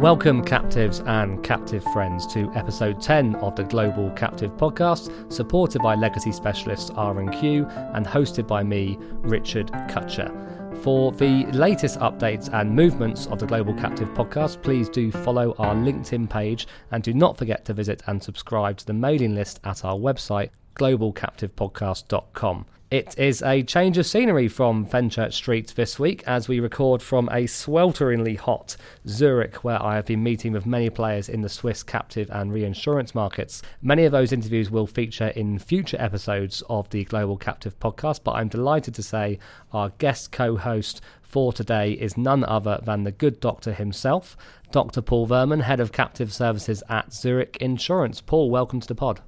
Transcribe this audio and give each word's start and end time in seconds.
Welcome, 0.00 0.42
captives 0.42 1.00
and 1.00 1.44
captive 1.44 1.84
friends, 1.92 2.26
to 2.28 2.50
episode 2.54 3.02
10 3.02 3.34
of 3.34 3.54
the 3.54 3.64
Global 3.64 4.10
Captive 4.12 4.50
Podcast, 4.52 5.30
supported 5.30 5.82
by 5.82 5.94
legacy 5.94 6.32
specialists 6.32 6.88
R&Q 6.96 7.66
and 7.66 8.06
hosted 8.06 8.46
by 8.46 8.62
me, 8.62 8.96
Richard 9.16 9.70
Cutcher. 9.90 10.32
For 10.80 11.12
the 11.12 11.44
latest 11.52 11.98
updates 11.98 12.50
and 12.50 12.74
movements 12.74 13.26
of 13.26 13.40
the 13.40 13.46
Global 13.46 13.74
Captive 13.74 14.08
Podcast, 14.14 14.62
please 14.62 14.88
do 14.88 15.12
follow 15.12 15.54
our 15.58 15.74
LinkedIn 15.74 16.30
page 16.30 16.66
and 16.92 17.02
do 17.02 17.12
not 17.12 17.36
forget 17.36 17.66
to 17.66 17.74
visit 17.74 18.02
and 18.06 18.22
subscribe 18.22 18.78
to 18.78 18.86
the 18.86 18.94
mailing 18.94 19.34
list 19.34 19.60
at 19.64 19.84
our 19.84 19.96
website, 19.96 20.48
globalcaptivepodcast.com. 20.76 22.64
It 22.90 23.16
is 23.16 23.40
a 23.42 23.62
change 23.62 23.98
of 23.98 24.06
scenery 24.06 24.48
from 24.48 24.84
Fenchurch 24.84 25.34
Street 25.34 25.74
this 25.76 26.00
week 26.00 26.24
as 26.26 26.48
we 26.48 26.58
record 26.58 27.00
from 27.00 27.28
a 27.28 27.46
swelteringly 27.46 28.36
hot 28.36 28.76
Zurich, 29.06 29.62
where 29.62 29.80
I 29.80 29.94
have 29.94 30.06
been 30.06 30.24
meeting 30.24 30.50
with 30.52 30.66
many 30.66 30.90
players 30.90 31.28
in 31.28 31.40
the 31.40 31.48
Swiss 31.48 31.84
captive 31.84 32.28
and 32.32 32.52
reinsurance 32.52 33.14
markets. 33.14 33.62
Many 33.80 34.06
of 34.06 34.10
those 34.10 34.32
interviews 34.32 34.72
will 34.72 34.88
feature 34.88 35.28
in 35.28 35.60
future 35.60 35.98
episodes 36.00 36.64
of 36.68 36.90
the 36.90 37.04
Global 37.04 37.36
Captive 37.36 37.78
podcast, 37.78 38.24
but 38.24 38.32
I'm 38.32 38.48
delighted 38.48 38.96
to 38.96 39.04
say 39.04 39.38
our 39.72 39.90
guest 39.98 40.32
co 40.32 40.56
host 40.56 41.00
for 41.22 41.52
today 41.52 41.92
is 41.92 42.16
none 42.16 42.42
other 42.42 42.80
than 42.82 43.04
the 43.04 43.12
good 43.12 43.38
doctor 43.38 43.72
himself, 43.72 44.36
Dr. 44.72 45.00
Paul 45.00 45.28
Wöhrmann, 45.28 45.62
Head 45.62 45.78
of 45.78 45.92
Captive 45.92 46.32
Services 46.32 46.82
at 46.88 47.12
Zurich 47.12 47.56
Insurance. 47.60 48.20
Paul, 48.20 48.50
welcome 48.50 48.80
to 48.80 48.88
the 48.88 48.96
pod. 48.96 49.20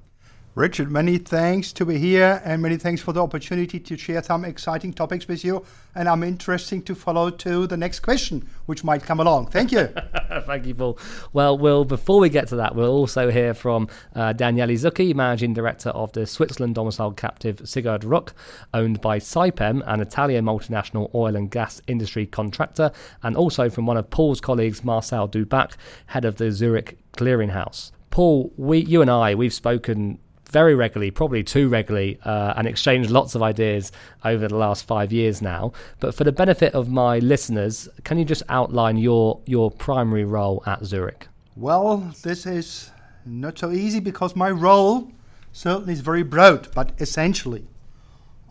Richard, 0.55 0.91
many 0.91 1.17
thanks 1.17 1.73
to 1.73 1.83
be 1.83 1.97
here 1.97 2.39
and 2.45 2.61
many 2.61 2.77
thanks 2.77 3.01
for 3.01 3.11
the 3.11 3.23
opportunity 3.23 3.79
to 3.79 3.97
share 3.97 4.21
some 4.21 4.45
exciting 4.45 4.93
topics 4.93 5.27
with 5.27 5.43
you. 5.43 5.65
And 5.95 6.07
I'm 6.07 6.21
interested 6.21 6.85
to 6.85 6.93
follow 6.93 7.31
to 7.31 7.65
the 7.65 7.75
next 7.75 8.01
question, 8.01 8.47
which 8.67 8.83
might 8.83 9.01
come 9.01 9.19
along. 9.19 9.47
Thank 9.47 9.71
you. 9.71 9.87
Thank 10.45 10.67
you, 10.67 10.75
Paul. 10.75 10.99
Well, 11.33 11.57
we'll 11.57 11.85
before 11.85 12.19
we 12.19 12.29
get 12.29 12.49
to 12.49 12.57
that, 12.57 12.75
we'll 12.75 12.91
also 12.91 13.31
hear 13.31 13.55
from 13.55 13.87
uh, 14.15 14.33
Daniele 14.33 14.67
Zucchi, 14.67 15.15
Managing 15.15 15.55
Director 15.55 15.89
of 15.89 16.11
the 16.11 16.27
Switzerland 16.27 16.75
domiciled 16.75 17.17
captive 17.17 17.67
Sigurd 17.67 18.03
Rück, 18.03 18.33
owned 18.75 19.01
by 19.01 19.17
Saipem, 19.17 19.81
an 19.87 20.01
Italian 20.01 20.45
multinational 20.45 21.09
oil 21.15 21.35
and 21.35 21.49
gas 21.49 21.81
industry 21.87 22.27
contractor, 22.27 22.91
and 23.23 23.35
also 23.35 23.71
from 23.71 23.87
one 23.87 23.97
of 23.97 24.07
Paul's 24.11 24.39
colleagues, 24.39 24.83
Marcel 24.83 25.27
Dubac, 25.27 25.77
head 26.05 26.25
of 26.25 26.35
the 26.35 26.51
Zurich 26.51 26.99
Clearinghouse. 27.13 27.91
Paul, 28.11 28.53
we, 28.57 28.77
you 28.85 29.01
and 29.01 29.09
I, 29.09 29.33
we've 29.33 29.51
spoken 29.51 30.19
very 30.53 30.75
regularly, 30.75 31.11
probably 31.11 31.43
too 31.43 31.67
regularly, 31.67 32.19
uh, 32.23 32.53
and 32.55 32.67
exchanged 32.67 33.09
lots 33.09 33.35
of 33.35 33.41
ideas 33.41 33.91
over 34.23 34.47
the 34.47 34.55
last 34.55 34.85
five 34.85 35.11
years 35.11 35.41
now. 35.41 35.73
But 35.99 36.15
for 36.15 36.23
the 36.23 36.31
benefit 36.31 36.73
of 36.75 36.87
my 36.89 37.19
listeners, 37.19 37.89
can 38.03 38.19
you 38.19 38.25
just 38.25 38.43
outline 38.47 38.97
your 38.97 39.41
your 39.45 39.71
primary 39.71 40.23
role 40.23 40.63
at 40.65 40.85
Zurich? 40.85 41.27
Well, 41.55 42.13
this 42.23 42.45
is 42.45 42.91
not 43.25 43.57
so 43.57 43.71
easy 43.71 43.99
because 43.99 44.35
my 44.35 44.51
role 44.51 45.11
certainly 45.51 45.93
is 45.93 46.01
very 46.01 46.23
broad, 46.23 46.69
but 46.73 46.93
essentially, 46.99 47.67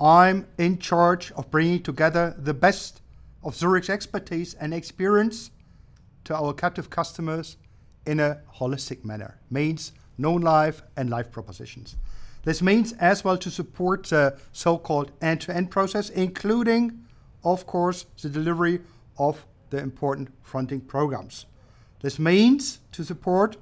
I'm 0.01 0.47
in 0.59 0.79
charge 0.79 1.33
of 1.33 1.51
bringing 1.51 1.83
together 1.83 2.35
the 2.37 2.55
best 2.55 3.01
of 3.45 3.55
Zurich's 3.55 3.91
expertise 3.91 4.55
and 4.55 4.75
experience 4.75 5.51
to 6.25 6.35
our 6.35 6.53
captive 6.53 6.91
customers 6.91 7.57
in 8.07 8.21
a 8.21 8.41
holistic 8.59 9.05
manner. 9.05 9.39
Means 9.51 9.93
non-life 10.23 10.83
and 10.97 11.11
life 11.11 11.31
propositions. 11.31 11.97
This 12.45 12.63
means 12.63 12.93
as 12.95 13.23
well 13.23 13.37
to 13.39 13.51
support 13.51 14.05
the 14.07 14.39
so-called 14.53 15.13
end-to-end 15.21 15.71
process, 15.71 16.11
including, 16.11 17.05
of 17.45 17.67
course, 17.67 18.07
the 18.21 18.29
delivery 18.29 18.81
of 19.19 19.45
the 19.71 19.79
important 19.79 20.29
fronting 20.43 20.81
programs. 20.81 21.47
This 22.01 22.19
means 22.19 22.81
to 22.93 23.05
support 23.05 23.57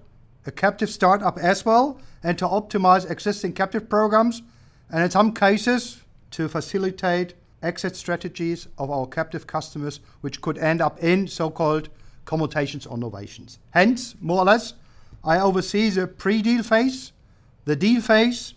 a 0.47 0.51
captive 0.51 0.89
startup 0.89 1.39
as 1.39 1.65
well 1.65 2.01
and 2.23 2.39
to 2.39 2.47
optimize 2.47 3.11
existing 3.11 3.53
captive 3.53 3.89
programs 3.89 4.43
and 4.91 5.03
in 5.03 5.11
some 5.11 5.33
cases 5.33 6.03
to 6.31 6.49
facilitate 6.49 7.35
exit 7.63 7.95
strategies 7.95 8.67
of 8.79 8.91
our 8.91 9.07
captive 9.07 9.47
customers 9.47 10.01
which 10.23 10.41
could 10.41 10.57
end 10.57 10.81
up 10.81 10.99
in 11.03 11.29
so-called 11.29 11.91
commutations 12.25 12.87
or 12.87 12.97
novations. 12.97 13.59
Hence, 13.71 14.15
more 14.21 14.39
or 14.39 14.45
less, 14.45 14.75
I 15.23 15.39
oversee 15.39 15.91
the 15.91 16.07
pre-deal 16.07 16.63
phase, 16.63 17.13
the 17.65 17.77
deal 17.77 18.01
phase, 18.01 18.55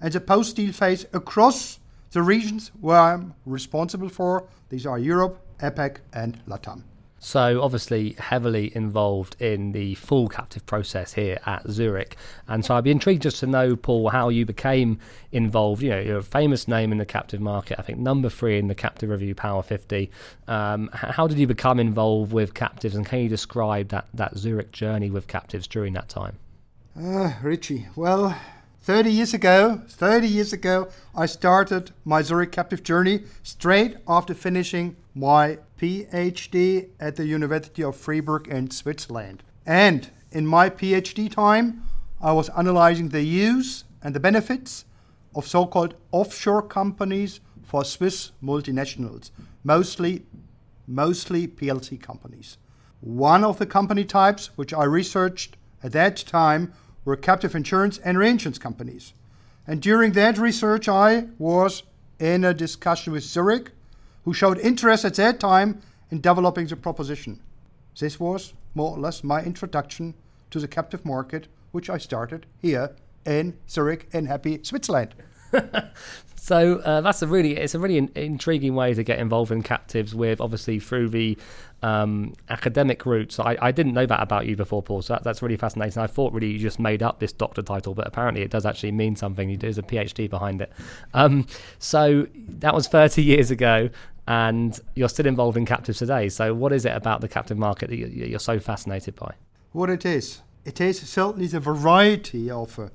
and 0.00 0.12
the 0.12 0.20
post-deal 0.20 0.72
phase 0.72 1.06
across 1.12 1.78
the 2.10 2.22
regions 2.22 2.72
where 2.80 2.98
I'm 2.98 3.34
responsible 3.46 4.08
for. 4.08 4.48
These 4.68 4.86
are 4.86 4.98
Europe, 4.98 5.38
APAC, 5.60 5.98
and 6.12 6.44
LATAM. 6.46 6.82
So, 7.22 7.60
obviously, 7.60 8.16
heavily 8.18 8.74
involved 8.74 9.36
in 9.38 9.72
the 9.72 9.94
full 9.96 10.26
captive 10.28 10.64
process 10.64 11.12
here 11.12 11.38
at 11.44 11.68
Zurich. 11.70 12.16
And 12.48 12.64
so, 12.64 12.74
I'd 12.74 12.84
be 12.84 12.90
intrigued 12.90 13.22
just 13.22 13.40
to 13.40 13.46
know, 13.46 13.76
Paul, 13.76 14.08
how 14.08 14.30
you 14.30 14.46
became 14.46 14.98
involved. 15.30 15.82
You 15.82 15.90
know, 15.90 16.00
you're 16.00 16.18
a 16.18 16.22
famous 16.22 16.66
name 16.66 16.92
in 16.92 16.98
the 16.98 17.04
captive 17.04 17.40
market, 17.40 17.78
I 17.78 17.82
think 17.82 17.98
number 17.98 18.30
three 18.30 18.58
in 18.58 18.68
the 18.68 18.74
Captive 18.74 19.10
Review 19.10 19.34
Power 19.34 19.62
50. 19.62 20.10
Um, 20.48 20.88
how 20.94 21.26
did 21.26 21.38
you 21.38 21.46
become 21.46 21.78
involved 21.78 22.32
with 22.32 22.54
captives, 22.54 22.94
and 22.94 23.04
can 23.04 23.20
you 23.20 23.28
describe 23.28 23.88
that, 23.88 24.06
that 24.14 24.38
Zurich 24.38 24.72
journey 24.72 25.10
with 25.10 25.26
captives 25.26 25.66
during 25.66 25.92
that 25.92 26.08
time? 26.08 26.38
Uh, 26.98 27.34
Richie, 27.42 27.86
well, 27.96 28.34
30 28.82 29.12
years 29.12 29.34
ago, 29.34 29.82
30 29.88 30.26
years 30.26 30.54
ago, 30.54 30.88
I 31.14 31.26
started 31.26 31.90
my 32.06 32.22
Zurich 32.22 32.50
captive 32.50 32.82
journey 32.82 33.24
straight 33.42 33.98
after 34.08 34.32
finishing 34.32 34.96
my 35.14 35.58
PhD 35.78 36.88
at 36.98 37.16
the 37.16 37.26
University 37.26 37.84
of 37.84 37.94
Freiburg 37.94 38.48
in 38.48 38.70
Switzerland. 38.70 39.42
And 39.66 40.10
in 40.32 40.46
my 40.46 40.70
PhD 40.70 41.30
time, 41.30 41.82
I 42.22 42.32
was 42.32 42.48
analyzing 42.50 43.10
the 43.10 43.22
use 43.22 43.84
and 44.02 44.14
the 44.14 44.20
benefits 44.20 44.86
of 45.34 45.46
so 45.46 45.66
called 45.66 45.94
offshore 46.10 46.62
companies 46.62 47.40
for 47.62 47.84
Swiss 47.84 48.32
multinationals, 48.42 49.30
mostly, 49.62 50.24
mostly 50.86 51.46
PLC 51.46 52.00
companies. 52.00 52.56
One 53.00 53.44
of 53.44 53.58
the 53.58 53.66
company 53.66 54.04
types 54.06 54.50
which 54.56 54.72
I 54.72 54.84
researched 54.84 55.58
at 55.82 55.92
that 55.92 56.16
time 56.16 56.72
were 57.10 57.16
captive 57.16 57.56
insurance 57.56 57.98
and 57.98 58.16
reinsurance 58.16 58.58
companies. 58.58 59.14
And 59.66 59.82
during 59.82 60.12
that 60.12 60.38
research, 60.38 60.88
I 60.88 61.26
was 61.38 61.82
in 62.20 62.44
a 62.44 62.54
discussion 62.54 63.12
with 63.12 63.24
Zurich, 63.24 63.72
who 64.24 64.32
showed 64.32 64.58
interest 64.58 65.04
at 65.04 65.16
that 65.16 65.40
time 65.40 65.82
in 66.12 66.20
developing 66.20 66.68
the 66.68 66.76
proposition. 66.76 67.40
This 67.98 68.20
was 68.20 68.52
more 68.74 68.92
or 68.92 69.00
less 69.00 69.24
my 69.24 69.42
introduction 69.42 70.14
to 70.50 70.60
the 70.60 70.68
captive 70.68 71.04
market, 71.04 71.48
which 71.72 71.90
I 71.90 71.98
started 71.98 72.46
here 72.62 72.94
in 73.26 73.58
Zurich 73.68 74.08
in 74.12 74.26
happy 74.26 74.60
Switzerland. 74.62 75.12
so 76.36 76.76
uh, 76.78 77.00
that's 77.00 77.22
a 77.22 77.26
really 77.26 77.56
it's 77.56 77.74
a 77.74 77.78
really 77.78 77.98
in- 77.98 78.10
intriguing 78.14 78.74
way 78.74 78.94
to 78.94 79.02
get 79.02 79.18
involved 79.18 79.52
in 79.52 79.62
captives 79.62 80.14
with 80.14 80.40
obviously 80.40 80.78
through 80.78 81.08
the 81.08 81.36
um, 81.82 82.34
academic 82.48 83.06
route. 83.06 83.32
So 83.32 83.42
I, 83.42 83.56
I, 83.60 83.72
didn't 83.72 83.94
know 83.94 84.04
that 84.04 84.22
about 84.22 84.46
you 84.46 84.54
before, 84.54 84.82
Paul. 84.82 85.02
So 85.02 85.14
that, 85.14 85.24
that's 85.24 85.40
really 85.40 85.56
fascinating. 85.56 86.02
I 86.02 86.06
thought 86.06 86.32
really 86.32 86.50
you 86.50 86.58
just 86.58 86.78
made 86.78 87.02
up 87.02 87.20
this 87.20 87.32
doctor 87.32 87.62
title, 87.62 87.94
but 87.94 88.06
apparently 88.06 88.42
it 88.42 88.50
does 88.50 88.66
actually 88.66 88.92
mean 88.92 89.16
something. 89.16 89.56
There's 89.58 89.78
a 89.78 89.82
PhD 89.82 90.28
behind 90.28 90.60
it. 90.60 90.72
Um, 91.14 91.46
so 91.78 92.26
that 92.34 92.74
was 92.74 92.86
30 92.88 93.22
years 93.22 93.50
ago, 93.50 93.88
and 94.28 94.78
you're 94.94 95.08
still 95.08 95.26
involved 95.26 95.56
in 95.56 95.64
captives 95.64 95.98
today. 95.98 96.28
So 96.28 96.52
what 96.54 96.72
is 96.72 96.84
it 96.84 96.94
about 96.94 97.20
the 97.20 97.28
captive 97.28 97.58
market 97.58 97.88
that 97.88 97.96
you're 97.96 98.38
so 98.38 98.58
fascinated 98.60 99.16
by? 99.16 99.34
What 99.72 99.88
it 99.88 100.04
is, 100.04 100.42
it 100.64 100.80
is 100.80 101.00
certainly 101.00 101.46
the 101.46 101.60
variety 101.60 102.50
of 102.50 102.78
uh, 102.78 102.88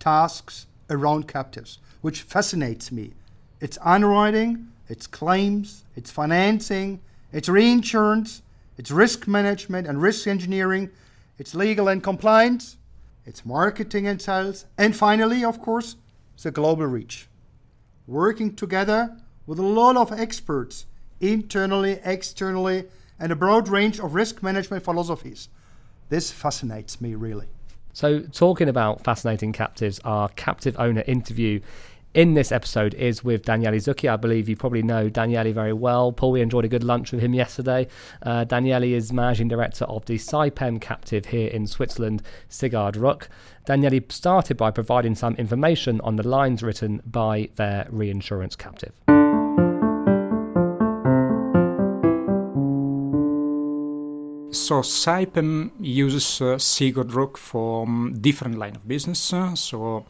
tasks 0.00 0.66
around 0.90 1.28
captives, 1.28 1.78
which 2.02 2.22
fascinates 2.22 2.92
me. 2.92 3.12
It's 3.60 3.78
underwriting, 3.80 4.68
it's 4.88 5.06
claims, 5.06 5.84
it's 5.96 6.10
financing 6.10 7.00
it's 7.32 7.48
reinsurance, 7.48 8.42
it's 8.76 8.90
risk 8.90 9.26
management 9.26 9.86
and 9.86 10.00
risk 10.02 10.26
engineering, 10.26 10.90
it's 11.38 11.54
legal 11.54 11.88
and 11.88 12.02
compliance, 12.02 12.76
it's 13.24 13.46
marketing 13.46 14.06
and 14.06 14.20
sales, 14.20 14.66
and 14.76 14.94
finally, 14.94 15.42
of 15.44 15.60
course, 15.60 15.96
the 16.42 16.50
global 16.50 16.86
reach. 16.86 17.28
Working 18.06 18.54
together 18.54 19.16
with 19.46 19.58
a 19.58 19.62
lot 19.62 19.96
of 19.96 20.12
experts, 20.12 20.86
internally, 21.20 22.00
externally, 22.04 22.84
and 23.18 23.30
a 23.30 23.36
broad 23.36 23.68
range 23.68 24.00
of 24.00 24.14
risk 24.14 24.42
management 24.42 24.82
philosophies. 24.82 25.48
This 26.08 26.32
fascinates 26.32 27.00
me 27.00 27.14
really. 27.14 27.46
So, 27.92 28.20
talking 28.20 28.68
about 28.68 29.04
fascinating 29.04 29.52
captives, 29.52 30.00
our 30.04 30.28
captive 30.30 30.74
owner 30.78 31.04
interview 31.06 31.60
in 32.14 32.34
this 32.34 32.52
episode 32.52 32.94
is 32.94 33.24
with 33.24 33.44
Daniele 33.44 33.74
Zucchi. 33.74 34.10
I 34.10 34.16
believe 34.16 34.48
you 34.48 34.56
probably 34.56 34.82
know 34.82 35.08
Daniele 35.08 35.52
very 35.52 35.72
well. 35.72 36.12
Paul, 36.12 36.32
we 36.32 36.40
enjoyed 36.40 36.64
a 36.64 36.68
good 36.68 36.84
lunch 36.84 37.12
with 37.12 37.20
him 37.22 37.34
yesterday. 37.34 37.88
Uh, 38.22 38.44
Daniele 38.44 38.84
is 38.84 39.12
managing 39.12 39.48
director 39.48 39.84
of 39.86 40.04
the 40.04 40.18
Saipem 40.18 40.80
captive 40.80 41.26
here 41.26 41.48
in 41.48 41.66
Switzerland, 41.66 42.22
Sigurd 42.48 42.94
Rück. 42.94 43.28
Daniele 43.64 44.00
started 44.08 44.56
by 44.56 44.70
providing 44.70 45.14
some 45.14 45.34
information 45.36 46.00
on 46.02 46.16
the 46.16 46.26
lines 46.26 46.62
written 46.62 47.00
by 47.06 47.48
their 47.56 47.86
reinsurance 47.90 48.56
captive. 48.56 48.92
So 54.54 54.82
Saipem 54.82 55.70
uses 55.80 56.40
uh, 56.42 56.58
Sigurd 56.58 57.08
Rück 57.08 57.38
for 57.38 57.84
um, 57.84 58.18
different 58.20 58.58
line 58.58 58.76
of 58.76 58.86
business. 58.86 59.32
Uh, 59.32 59.54
so, 59.54 60.04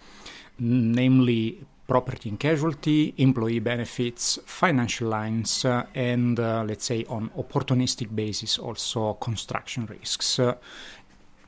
namely 0.59 1.65
property 1.87 2.29
and 2.29 2.39
casualty, 2.39 3.15
employee 3.17 3.59
benefits, 3.59 4.39
financial 4.47 5.09
lines, 5.09 5.65
uh, 5.65 5.85
and 5.95 6.39
uh, 6.39 6.65
let's 6.67 6.85
say 6.85 7.05
on 7.09 7.31
opportunistic 7.31 8.15
basis 8.15 8.59
also 8.59 9.15
construction 9.15 9.87
risks, 9.87 10.39
uh, 10.39 10.55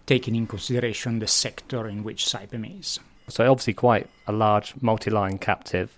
taking 0.07 0.35
in 0.35 0.47
consideration 0.47 1.19
the 1.19 1.27
sector 1.27 1.89
in 1.89 2.05
which 2.05 2.27
Saipem 2.27 2.79
is. 2.79 3.01
So 3.29 3.51
obviously 3.51 3.75
quite 3.75 4.09
a 4.27 4.33
large 4.33 4.75
multi-line 4.81 5.39
captive. 5.39 5.97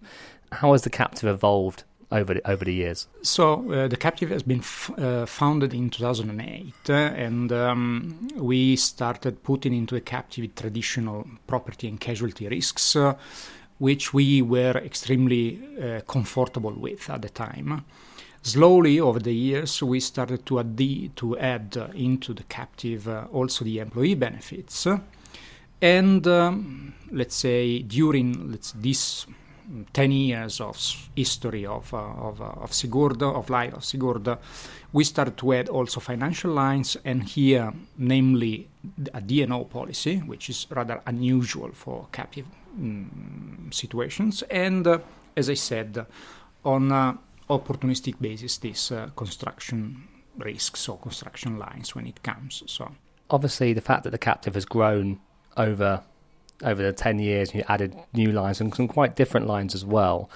How 0.53 0.73
has 0.73 0.83
the 0.83 0.91
captive 0.91 1.29
evolved 1.29 1.83
over 2.13 2.35
the, 2.35 2.49
over 2.49 2.65
the 2.65 2.75
years? 2.75 3.09
So 3.23 3.73
uh, 3.73 3.89
the 3.89 3.97
captive 3.97 4.31
has 4.31 4.43
been 4.43 4.61
f- 4.61 4.97
uh, 4.97 5.27
founded 5.27 5.75
in 5.75 5.91
2008, 5.91 6.73
uh, 6.89 6.93
and 6.93 7.51
um, 7.53 8.29
we 8.37 8.77
started 8.77 9.43
putting 9.43 9.75
into 9.75 9.95
the 9.95 10.01
captive 10.01 10.55
traditional 10.55 11.27
property 11.47 11.89
and 11.89 11.99
casualty 11.99 12.47
risks, 12.49 12.95
uh, 12.95 13.15
which 13.79 14.15
we 14.15 14.43
were 14.43 14.77
extremely 14.85 15.61
uh, 15.81 16.01
comfortable 16.03 16.73
with 16.73 17.11
at 17.11 17.23
the 17.23 17.29
time. 17.29 17.85
Slowly 18.43 19.01
over 19.01 19.19
the 19.19 19.35
years, 19.35 19.83
we 19.83 20.01
started 20.01 20.47
to 20.47 20.61
add, 20.61 20.79
to 21.17 21.39
add 21.39 21.77
uh, 21.77 21.89
into 21.95 22.33
the 22.33 22.45
captive 22.45 23.09
also 23.33 23.65
the 23.65 23.81
employee 23.81 24.15
benefits. 24.15 24.87
And 25.83 26.27
um, 26.27 26.95
let's 27.11 27.37
say 27.37 27.81
during 27.81 28.53
let's, 28.53 28.73
this 28.73 29.27
10 29.93 30.13
years 30.13 30.61
of 30.61 30.79
history 31.15 31.67
of, 31.67 31.93
uh, 31.93 31.99
of, 31.99 32.41
uh, 32.41 32.45
of 32.63 32.73
Sigurd, 32.73 33.23
of 33.23 33.51
life 33.51 33.75
of 33.75 33.85
Sigurd, 33.85 34.39
we 34.93 35.05
started 35.05 35.37
to 35.39 35.53
add 35.53 35.69
also 35.69 36.01
financial 36.01 36.53
lines, 36.53 36.97
and 37.05 37.25
here, 37.25 37.73
namely 37.99 38.69
a 39.13 39.21
D&O 39.21 39.65
policy, 39.65 40.19
which 40.19 40.49
is 40.49 40.67
rather 40.71 41.03
unusual 41.07 41.71
for 41.73 42.07
captive 42.13 42.47
um, 42.77 43.71
situations, 43.73 44.43
and 44.51 44.87
uh, 44.87 44.99
as 45.37 45.51
I 45.51 45.55
said, 45.55 46.07
on 46.65 46.93
uh, 46.93 47.17
opportunistic 47.49 48.21
basis, 48.21 48.59
this 48.59 48.93
uh, 48.93 49.11
construction 49.17 50.09
risks 50.37 50.89
or 50.89 50.99
construction 50.99 51.59
lines 51.59 51.95
when 51.95 52.07
it 52.07 52.23
comes. 52.23 52.63
So, 52.67 52.93
obviously, 53.31 53.73
the 53.73 53.81
fact 53.81 54.05
that 54.05 54.11
the 54.11 54.19
captive 54.19 54.55
has 54.55 54.65
grown 54.65 55.21
over 55.57 56.03
over 56.65 56.83
the 56.83 56.93
10 56.93 57.19
years 57.19 57.51
and 57.51 57.59
you 57.59 57.65
added 57.69 57.95
new 58.15 58.33
lines 58.33 58.63
and 58.63 58.75
some 58.75 58.89
quite 58.89 59.15
different 59.15 59.47
lines 59.47 59.75
as 59.75 59.85
well 59.85 60.31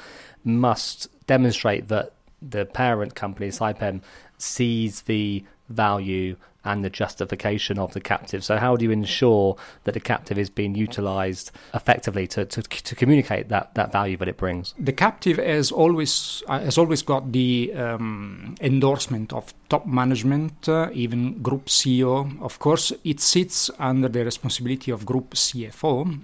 must 0.44 1.08
demonstrate 1.26 1.88
that 1.88 2.12
the 2.42 2.66
parent 2.66 3.14
company 3.14 3.48
Saipem 3.48 4.02
sees 4.38 5.02
the 5.02 5.44
value 5.68 6.36
and 6.64 6.84
the 6.84 6.90
justification 6.90 7.78
of 7.78 7.92
the 7.92 8.00
captive. 8.00 8.44
So, 8.44 8.56
how 8.58 8.76
do 8.76 8.84
you 8.84 8.90
ensure 8.90 9.56
that 9.84 9.92
the 9.92 10.00
captive 10.00 10.38
is 10.38 10.50
being 10.50 10.74
utilised 10.74 11.52
effectively 11.74 12.26
to, 12.28 12.44
to, 12.44 12.62
to 12.62 12.94
communicate 12.94 13.48
that, 13.48 13.74
that 13.74 13.92
value 13.92 14.16
that 14.18 14.28
it 14.28 14.36
brings? 14.36 14.74
The 14.78 14.92
captive 14.92 15.38
has 15.38 15.72
always 15.72 16.42
uh, 16.48 16.60
has 16.60 16.78
always 16.78 17.02
got 17.02 17.32
the 17.32 17.72
um, 17.74 18.54
endorsement 18.60 19.32
of 19.32 19.54
top 19.68 19.86
management, 19.86 20.68
uh, 20.68 20.90
even 20.92 21.42
group 21.42 21.66
CEO. 21.66 22.40
Of 22.42 22.58
course, 22.58 22.92
it 23.04 23.20
sits 23.20 23.70
under 23.78 24.08
the 24.08 24.24
responsibility 24.24 24.90
of 24.90 25.06
group 25.06 25.34
CFO. 25.34 26.20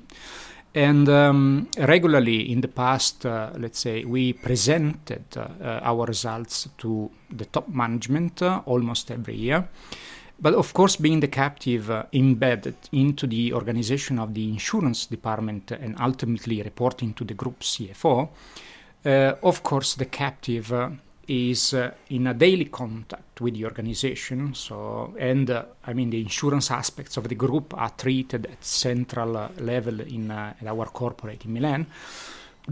And 0.75 1.09
um, 1.09 1.69
regularly 1.79 2.53
in 2.53 2.61
the 2.61 2.69
past, 2.69 3.25
uh, 3.25 3.51
let's 3.57 3.79
say, 3.79 4.05
we 4.05 4.35
presented 4.35 5.25
uh, 5.35 5.49
our 5.83 6.05
results 6.05 6.69
to 6.77 7.11
the 7.31 7.47
top 7.47 7.67
management 7.71 8.43
uh, 8.43 8.61
almost 8.67 9.11
every 9.11 9.37
year. 9.37 9.67
But 10.39 10.55
of 10.55 10.75
course, 10.75 10.97
being 10.97 11.21
the 11.21 11.29
captive 11.29 11.91
uh, 11.91 12.05
embedded 12.13 12.77
into 12.93 13.27
the 13.27 13.55
organization 13.55 14.19
of 14.19 14.35
the 14.35 14.49
insurance 14.49 15.07
department 15.07 15.71
and 15.71 15.97
ultimately 15.99 16.63
reporting 16.63 17.15
to 17.15 17.25
the 17.25 17.35
group 17.35 17.61
CFO, 17.61 18.29
uh, 19.05 19.35
of 19.43 19.63
course, 19.63 19.95
the 19.95 20.05
captive 20.05 20.73
uh, 20.73 20.91
is 21.27 21.73
uh, 21.73 21.91
in 22.11 22.27
a 22.27 22.35
daily 22.35 22.67
contact 22.67 23.41
with 23.41 23.55
the 23.55 23.65
organization. 23.65 24.55
So, 24.55 25.15
and 25.19 25.51
uh, 25.51 25.65
I 25.85 25.95
mean, 25.95 26.11
the 26.11 26.21
insurance 26.21 26.71
aspects 26.71 27.17
of 27.17 27.29
the 27.29 27.35
group 27.35 27.73
are 27.75 27.91
treated 27.97 28.47
at 28.47 28.63
central 28.63 29.37
uh, 29.37 29.49
level 29.59 30.01
in 30.03 30.31
our 30.31 30.87
corporate 30.87 31.47
in 31.47 31.53
Milan 31.55 31.87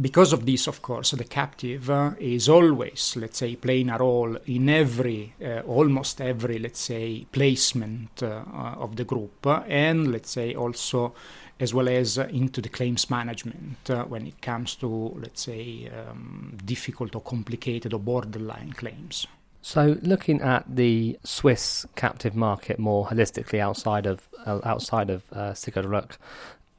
because 0.01 0.33
of 0.33 0.45
this, 0.45 0.67
of 0.67 0.83
course, 0.83 1.13
the 1.13 1.25
captive 1.25 1.89
uh, 1.89 2.13
is 2.19 2.49
always, 2.49 3.17
let's 3.17 3.39
say, 3.39 3.57
playing 3.57 3.91
a 3.91 3.99
role 3.99 4.37
in 4.47 4.69
every, 4.69 5.35
uh, 5.43 5.61
almost 5.61 6.21
every, 6.21 6.59
let's 6.59 6.81
say, 6.81 7.27
placement 7.31 8.23
uh, 8.23 8.43
of 8.79 8.97
the 8.97 9.05
group, 9.05 9.47
and 9.47 10.11
let's 10.11 10.31
say 10.31 10.55
also 10.55 11.15
as 11.61 11.73
well 11.73 11.89
as 11.89 12.19
into 12.19 12.61
the 12.61 12.69
claims 12.69 13.09
management 13.09 13.89
uh, 13.89 14.03
when 14.05 14.27
it 14.27 14.43
comes 14.43 14.75
to, 14.75 14.87
let's 15.21 15.43
say, 15.43 15.89
um, 15.89 16.59
difficult 16.65 17.15
or 17.15 17.21
complicated 17.21 17.93
or 17.93 18.01
borderline 18.01 18.73
claims. 18.73 19.27
So, 19.63 19.97
looking 20.03 20.43
at 20.43 20.65
the 20.69 21.19
Swiss 21.25 21.87
captive 21.95 22.35
market 22.35 22.79
more 22.79 23.07
holistically 23.07 23.61
outside 23.61 24.05
of 24.05 24.29
uh, 24.45 24.61
outside 24.65 25.09
of 25.09 25.23
uh, 25.33 25.55
Sigurd 25.55 26.19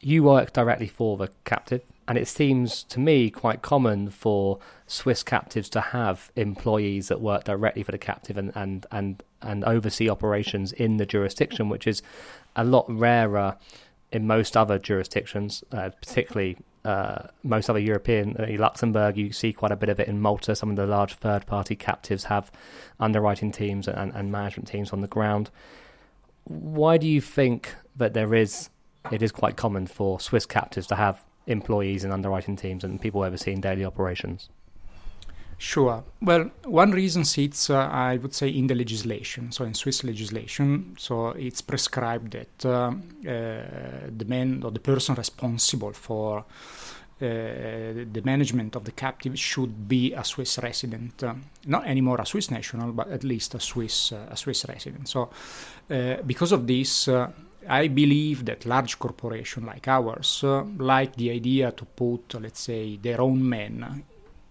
you 0.01 0.21
work 0.21 0.53
directly 0.53 0.87
for 0.87 1.17
the 1.17 1.29
captive 1.45 1.81
and 2.07 2.17
it 2.17 2.27
seems 2.27 2.83
to 2.83 2.99
me 2.99 3.29
quite 3.29 3.61
common 3.61 4.09
for 4.09 4.59
Swiss 4.85 5.23
captives 5.23 5.69
to 5.69 5.81
have 5.81 6.31
employees 6.35 7.07
that 7.07 7.19
work 7.19 7.45
directly 7.45 7.83
for 7.83 7.91
the 7.91 7.97
captive 7.97 8.37
and, 8.37 8.51
and, 8.55 8.85
and, 8.91 9.23
and 9.41 9.63
oversee 9.65 10.07
operations 10.09 10.71
in 10.71 10.97
the 10.97 11.05
jurisdiction, 11.05 11.69
which 11.69 11.87
is 11.87 12.03
a 12.55 12.63
lot 12.63 12.85
rarer 12.87 13.57
in 14.11 14.27
most 14.27 14.55
other 14.55 14.77
jurisdictions, 14.77 15.63
uh, 15.71 15.89
particularly 15.99 16.57
uh, 16.85 17.27
most 17.41 17.69
other 17.69 17.79
European, 17.79 18.37
uh, 18.37 18.45
Luxembourg, 18.59 19.17
you 19.17 19.31
see 19.31 19.51
quite 19.51 19.71
a 19.71 19.75
bit 19.75 19.89
of 19.89 19.99
it 19.99 20.07
in 20.07 20.21
Malta. 20.21 20.55
Some 20.55 20.69
of 20.69 20.75
the 20.75 20.85
large 20.85 21.15
third 21.15 21.47
party 21.47 21.75
captives 21.75 22.25
have 22.25 22.51
underwriting 22.99 23.51
teams 23.51 23.87
and, 23.87 24.13
and 24.13 24.31
management 24.31 24.67
teams 24.67 24.93
on 24.93 25.01
the 25.01 25.07
ground. 25.07 25.49
Why 26.43 26.97
do 26.99 27.07
you 27.07 27.21
think 27.21 27.73
that 27.95 28.13
there 28.13 28.35
is, 28.35 28.69
it 29.11 29.23
is 29.23 29.31
quite 29.31 29.55
common 29.55 29.87
for 29.87 30.19
Swiss 30.19 30.45
captives 30.45 30.85
to 30.87 30.95
have 30.95 31.23
employees 31.47 32.03
and 32.03 32.11
underwriting 32.13 32.55
teams 32.55 32.83
and 32.83 33.01
people 33.01 33.23
overseeing 33.23 33.61
daily 33.61 33.85
operations? 33.85 34.49
Sure. 35.57 36.03
Well, 36.21 36.51
one 36.65 36.91
reason 36.91 37.23
sits, 37.23 37.69
uh, 37.69 37.87
I 37.87 38.17
would 38.17 38.33
say, 38.33 38.49
in 38.49 38.67
the 38.67 38.75
legislation. 38.75 39.51
So, 39.51 39.63
in 39.63 39.73
Swiss 39.73 40.03
legislation, 40.03 40.95
so 40.99 41.29
it's 41.29 41.61
prescribed 41.61 42.33
that 42.33 42.65
uh, 42.65 42.69
uh, 42.69 42.93
the 44.15 44.25
man 44.27 44.63
or 44.63 44.71
the 44.71 44.81
person 44.81 45.15
responsible 45.15 45.93
for 45.93 46.39
uh, 46.39 46.43
the 47.21 48.21
management 48.25 48.75
of 48.75 48.83
the 48.83 48.91
captive 48.91 49.39
should 49.39 49.87
be 49.87 50.13
a 50.13 50.25
Swiss 50.25 50.59
resident, 50.59 51.23
uh, 51.23 51.33
not 51.65 51.87
anymore 51.87 52.19
a 52.19 52.25
Swiss 52.25 52.51
national, 52.51 52.91
but 52.91 53.09
at 53.09 53.23
least 53.23 53.55
a 53.55 53.59
Swiss 53.59 54.11
uh, 54.11 54.27
a 54.29 54.35
Swiss 54.35 54.65
resident. 54.67 55.07
So, 55.07 55.29
because 56.25 56.51
of 56.51 56.67
this, 56.67 57.07
I 57.67 57.87
believe 57.87 58.45
that 58.45 58.65
large 58.65 58.99
corporations 58.99 59.65
like 59.65 59.87
ours 59.87 60.43
uh, 60.43 60.63
like 60.77 61.15
the 61.15 61.31
idea 61.31 61.71
to 61.71 61.85
put, 61.85 62.33
let's 62.41 62.59
say, 62.59 62.97
their 62.97 63.21
own 63.21 63.47
men 63.47 64.03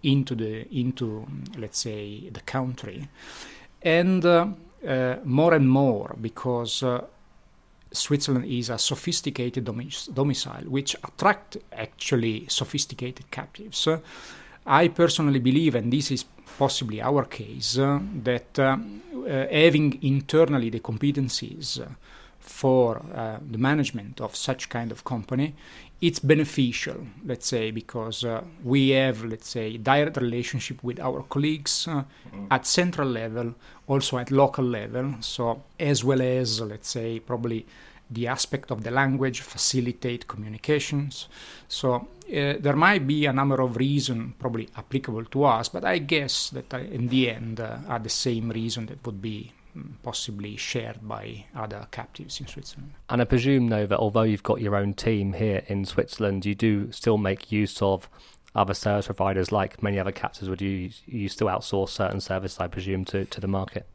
into 0.02 0.35
the 0.35 0.66
into 0.78 1.26
let's 1.59 1.78
say 1.78 2.28
the 2.30 2.40
country, 2.40 3.09
and 3.83 4.25
uh, 4.25 4.47
uh, 4.87 5.16
more 5.25 5.54
and 5.54 5.68
more 5.68 6.16
because. 6.21 6.83
Uh, 6.83 7.04
Switzerland 7.97 8.47
is 8.47 8.71
a 8.71 8.78
sophisticated 8.78 9.64
domic- 9.64 10.12
domicile, 10.12 10.64
which 10.64 10.97
attract 11.04 11.59
actually 11.73 12.44
sophisticated 12.49 13.30
captives. 13.30 13.87
I 14.66 14.88
personally 14.88 15.38
believe, 15.38 15.76
and 15.76 15.92
this 15.92 16.11
is 16.11 16.25
possibly 16.59 17.00
our 17.00 17.25
case, 17.26 17.78
uh, 17.78 18.00
that 18.25 18.59
uh, 18.59 18.76
having 19.49 20.02
internally 20.02 20.71
the 20.71 20.80
competencies 20.80 21.80
for 22.44 23.02
uh, 23.14 23.38
the 23.50 23.58
management 23.58 24.20
of 24.20 24.36
such 24.36 24.68
kind 24.68 24.92
of 24.92 25.02
company 25.02 25.54
it's 26.00 26.18
beneficial 26.18 27.06
let's 27.24 27.46
say 27.46 27.70
because 27.70 28.22
uh, 28.24 28.42
we 28.62 28.90
have 28.90 29.24
let's 29.24 29.48
say 29.48 29.78
direct 29.78 30.18
relationship 30.18 30.82
with 30.84 31.00
our 31.00 31.22
colleagues 31.22 31.88
uh, 31.88 31.92
mm-hmm. 31.92 32.46
at 32.50 32.66
central 32.66 33.08
level 33.08 33.54
also 33.86 34.18
at 34.18 34.30
local 34.30 34.64
level 34.64 35.14
so 35.20 35.62
as 35.80 36.04
well 36.04 36.20
as 36.20 36.60
let's 36.60 36.90
say 36.90 37.18
probably 37.18 37.64
the 38.10 38.26
aspect 38.26 38.70
of 38.70 38.84
the 38.84 38.90
language 38.90 39.40
facilitate 39.40 40.28
communications 40.28 41.26
so 41.66 41.94
uh, 41.94 42.54
there 42.60 42.76
might 42.76 43.06
be 43.06 43.24
a 43.24 43.32
number 43.32 43.62
of 43.62 43.78
reasons 43.78 44.34
probably 44.38 44.68
applicable 44.76 45.24
to 45.24 45.44
us 45.44 45.70
but 45.70 45.84
i 45.84 45.96
guess 45.96 46.50
that 46.50 46.74
uh, 46.74 46.78
in 46.78 47.08
the 47.08 47.30
end 47.30 47.58
uh, 47.58 47.78
are 47.88 47.98
the 47.98 48.10
same 48.10 48.50
reason 48.50 48.84
that 48.84 49.04
would 49.06 49.22
be 49.22 49.52
possibly 50.02 50.56
shared 50.56 51.06
by 51.06 51.46
other 51.54 51.86
captives 51.90 52.40
in 52.40 52.46
Switzerland. 52.46 52.92
And 53.08 53.20
I 53.20 53.24
presume, 53.24 53.68
though, 53.68 53.86
that 53.86 53.98
although 53.98 54.22
you've 54.22 54.42
got 54.42 54.60
your 54.60 54.76
own 54.76 54.94
team 54.94 55.32
here 55.32 55.62
in 55.66 55.84
Switzerland, 55.84 56.46
you 56.46 56.54
do 56.54 56.92
still 56.92 57.18
make 57.18 57.52
use 57.52 57.80
of 57.82 58.08
other 58.54 58.74
service 58.74 59.06
providers 59.06 59.50
like 59.50 59.82
many 59.82 59.98
other 59.98 60.12
captives 60.12 60.48
would 60.48 60.62
you 60.62 60.90
you 61.06 61.28
still 61.28 61.48
outsource 61.48 61.88
certain 61.88 62.20
services 62.20 62.60
i 62.60 62.68
presume 62.68 63.04
to, 63.04 63.24
to 63.24 63.40
the 63.40 63.48
market 63.48 63.86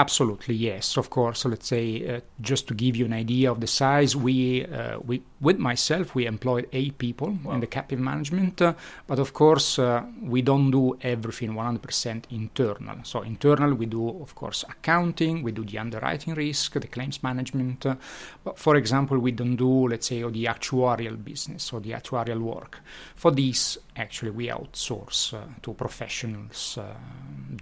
Absolutely, 0.00 0.54
yes. 0.54 0.96
Of 0.96 1.10
course, 1.10 1.44
let's 1.44 1.68
say 1.68 2.08
uh, 2.08 2.20
just 2.40 2.66
to 2.68 2.74
give 2.74 2.96
you 2.96 3.04
an 3.04 3.12
idea 3.12 3.52
of 3.52 3.60
the 3.60 3.66
size, 3.66 4.16
we, 4.16 4.64
uh, 4.64 4.98
we 5.00 5.22
with 5.42 5.58
myself 5.58 6.14
we 6.14 6.24
employed 6.24 6.66
eight 6.72 6.96
people 6.96 7.36
wow. 7.44 7.52
in 7.52 7.60
the 7.60 7.66
captive 7.66 8.00
management, 8.00 8.62
uh, 8.62 8.72
but 9.06 9.18
of 9.18 9.34
course 9.34 9.78
uh, 9.78 10.02
we 10.22 10.40
don't 10.40 10.70
do 10.70 10.96
everything 11.02 11.52
100% 11.52 12.24
internal. 12.30 12.96
So 13.02 13.20
internal 13.20 13.74
we 13.74 13.84
do 13.84 14.22
of 14.22 14.34
course 14.34 14.64
accounting, 14.70 15.42
we 15.42 15.52
do 15.52 15.64
the 15.64 15.78
underwriting 15.78 16.32
risk, 16.32 16.72
the 16.80 16.86
claims 16.86 17.22
management. 17.22 17.84
Uh, 17.84 17.96
but 18.42 18.58
for 18.58 18.76
example, 18.76 19.18
we 19.18 19.32
don't 19.32 19.56
do 19.56 19.88
let's 19.88 20.06
say 20.06 20.22
the 20.22 20.44
actuarial 20.46 21.22
business 21.22 21.74
or 21.74 21.80
the 21.80 21.90
actuarial 21.90 22.40
work. 22.40 22.80
For 23.16 23.32
this, 23.32 23.76
actually, 23.94 24.30
we 24.30 24.48
outsource 24.48 25.34
uh, 25.34 25.44
to 25.60 25.74
professionals 25.74 26.78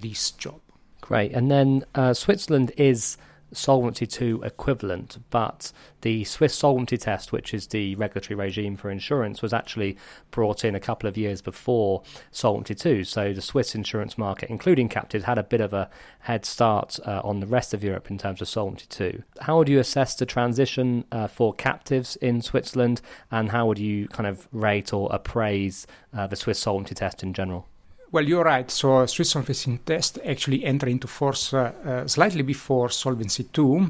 this 0.00 0.30
job. 0.30 0.60
Great. 1.08 1.32
And 1.32 1.50
then 1.50 1.84
uh, 1.94 2.12
Switzerland 2.12 2.70
is 2.76 3.16
Solvency 3.50 4.06
II 4.20 4.40
equivalent, 4.42 5.16
but 5.30 5.72
the 6.02 6.22
Swiss 6.24 6.54
solvency 6.54 6.98
test, 6.98 7.32
which 7.32 7.54
is 7.54 7.68
the 7.68 7.94
regulatory 7.94 8.36
regime 8.36 8.76
for 8.76 8.90
insurance, 8.90 9.40
was 9.40 9.54
actually 9.54 9.96
brought 10.30 10.66
in 10.66 10.74
a 10.74 10.80
couple 10.80 11.08
of 11.08 11.16
years 11.16 11.40
before 11.40 12.02
Solvency 12.30 12.76
II. 12.86 13.04
So 13.04 13.32
the 13.32 13.40
Swiss 13.40 13.74
insurance 13.74 14.18
market, 14.18 14.50
including 14.50 14.90
captives, 14.90 15.24
had 15.24 15.38
a 15.38 15.42
bit 15.42 15.62
of 15.62 15.72
a 15.72 15.88
head 16.18 16.44
start 16.44 17.00
uh, 17.06 17.22
on 17.24 17.40
the 17.40 17.46
rest 17.46 17.72
of 17.72 17.82
Europe 17.82 18.10
in 18.10 18.18
terms 18.18 18.42
of 18.42 18.48
Solvency 18.48 18.86
II. 19.02 19.22
How 19.40 19.56
would 19.56 19.70
you 19.70 19.78
assess 19.78 20.14
the 20.14 20.26
transition 20.26 21.06
uh, 21.10 21.26
for 21.26 21.54
captives 21.54 22.16
in 22.16 22.42
Switzerland, 22.42 23.00
and 23.30 23.48
how 23.48 23.66
would 23.66 23.78
you 23.78 24.08
kind 24.08 24.26
of 24.26 24.46
rate 24.52 24.92
or 24.92 25.08
appraise 25.10 25.86
uh, 26.14 26.26
the 26.26 26.36
Swiss 26.36 26.58
solvency 26.58 26.94
test 26.94 27.22
in 27.22 27.32
general? 27.32 27.66
Well, 28.10 28.24
you're 28.26 28.44
right. 28.44 28.70
So 28.70 29.04
Swiss 29.04 29.30
Solvency 29.30 29.78
Test 29.84 30.18
actually 30.24 30.64
entered 30.64 30.88
into 30.88 31.06
force 31.06 31.52
uh, 31.52 31.72
uh, 31.84 32.06
slightly 32.06 32.42
before 32.42 32.88
Solvency 32.88 33.46
II, 33.56 33.88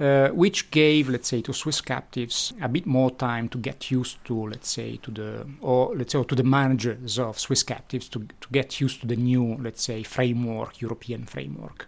uh, 0.00 0.28
which 0.28 0.70
gave, 0.70 1.10
let's 1.10 1.28
say, 1.28 1.42
to 1.42 1.52
Swiss 1.52 1.82
captives 1.82 2.54
a 2.62 2.68
bit 2.68 2.86
more 2.86 3.10
time 3.10 3.50
to 3.50 3.58
get 3.58 3.90
used 3.90 4.24
to, 4.24 4.48
let's 4.48 4.70
say, 4.70 4.96
to 5.02 5.10
the 5.10 5.46
or 5.60 5.94
let's 5.94 6.12
say, 6.12 6.24
to 6.24 6.34
the 6.34 6.42
managers 6.42 7.18
of 7.18 7.38
Swiss 7.38 7.62
captives 7.62 8.08
to 8.08 8.20
to 8.40 8.48
get 8.50 8.80
used 8.80 9.02
to 9.02 9.06
the 9.06 9.16
new, 9.16 9.56
let's 9.60 9.82
say, 9.82 10.02
framework, 10.02 10.80
European 10.80 11.26
framework 11.26 11.86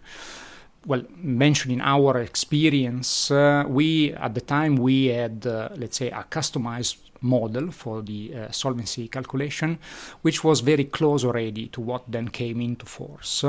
well, 0.85 1.03
mentioning 1.15 1.81
our 1.81 2.19
experience, 2.19 3.31
uh, 3.31 3.63
we 3.67 4.13
at 4.13 4.33
the 4.33 4.41
time 4.41 4.75
we 4.75 5.05
had, 5.05 5.45
uh, 5.47 5.69
let's 5.75 5.97
say, 5.97 6.09
a 6.09 6.25
customized 6.29 6.97
model 7.23 7.71
for 7.71 8.01
the 8.01 8.35
uh, 8.35 8.51
solvency 8.51 9.07
calculation, 9.07 9.79
which 10.21 10.43
was 10.43 10.59
very 10.59 10.85
close 10.85 11.25
already 11.25 11.67
to 11.67 11.81
what 11.81 12.03
then 12.07 12.27
came 12.27 12.61
into 12.61 12.85
force. 12.85 13.45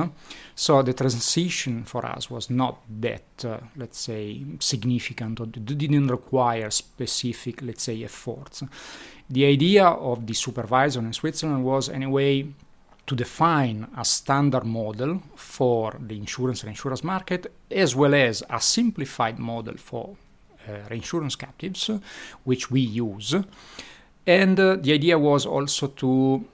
So 0.55 0.83
the 0.83 0.95
transition 0.95 1.85
for 1.85 2.07
us 2.07 2.31
was 2.31 2.49
not 2.49 2.81
that, 3.01 3.45
uh, 3.45 3.59
let's 3.77 3.99
say, 3.99 4.43
significant 4.61 5.41
or 5.41 5.47
didn't 5.47 6.07
require 6.09 6.71
specific, 6.71 7.61
let's 7.63 7.83
say, 7.83 8.03
efforts. 8.05 8.63
The 9.29 9.45
idea 9.47 9.85
of 9.85 10.27
the 10.27 10.35
supervisor 10.35 11.01
in 11.01 11.13
Switzerland 11.13 11.65
was, 11.65 11.89
anyway, 11.89 12.47
to 13.07 13.15
define 13.15 13.87
a 13.97 14.05
standard 14.05 14.65
model 14.65 15.23
for 15.35 15.97
the 16.01 16.17
insurance 16.17 16.63
and 16.63 16.71
insurance 16.71 17.05
market, 17.05 17.53
as 17.71 17.95
well 17.95 18.15
as 18.15 18.43
a 18.49 18.61
simplified 18.61 19.39
model 19.39 19.77
for 19.77 20.17
reinsurance 20.91 21.37
captives, 21.37 21.91
which 22.45 22.71
we 22.71 22.81
use. 22.81 23.35
And 24.27 24.59
uh, 24.59 24.77
the 24.77 24.93
idea 24.93 25.19
was 25.19 25.47
also 25.47 25.89
to, 25.89 26.45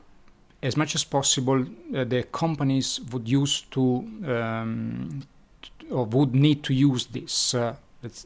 as 0.63 0.77
much 0.77 0.95
as 0.95 1.05
possible, 1.05 1.65
uh, 1.95 2.05
the 2.05 2.25
companies 2.25 3.01
would 3.13 3.29
use 3.29 3.63
to 3.71 4.05
um, 4.27 5.23
or 5.91 6.05
would 6.07 6.35
need 6.35 6.63
to 6.65 6.75
use 6.75 7.07
this 7.07 7.55
uh, 7.55 7.75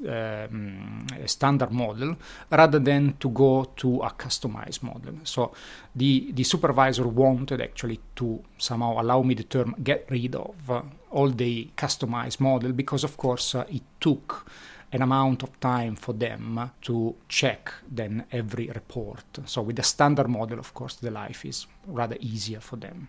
um, 0.09 1.07
standard 1.26 1.73
model 1.73 2.17
rather 2.50 2.79
than 2.79 3.14
to 3.19 3.29
go 3.31 3.64
to 3.76 4.00
a 4.03 4.11
customized 4.11 4.83
model. 4.83 5.14
So 5.25 5.53
the, 5.95 6.31
the 6.33 6.45
supervisor 6.45 7.09
wanted 7.09 7.61
actually 7.61 8.00
to 8.17 8.43
somehow 8.59 9.00
allow 9.00 9.23
me 9.23 9.35
the 9.35 9.45
term 9.45 9.75
get 9.83 10.07
rid 10.11 10.37
of 10.37 10.55
uh, 10.71 10.83
all 11.11 11.31
the 11.31 11.69
customized 11.76 12.41
model 12.41 12.73
because 12.73 13.05
of 13.05 13.17
course 13.17 13.55
uh, 13.55 13.64
it 13.69 13.83
took 14.00 14.47
an 14.94 15.02
amount 15.02 15.42
of 15.42 15.58
time 15.58 15.96
for 15.96 16.12
them 16.12 16.70
to 16.82 17.16
check 17.28 17.72
then 17.90 18.24
every 18.30 18.68
report. 18.68 19.24
So 19.44 19.60
with 19.60 19.76
the 19.76 19.82
standard 19.82 20.28
model, 20.28 20.58
of 20.60 20.72
course, 20.72 20.94
the 20.94 21.10
life 21.10 21.44
is 21.44 21.66
rather 21.86 22.16
easier 22.20 22.60
for 22.60 22.76
them. 22.76 23.08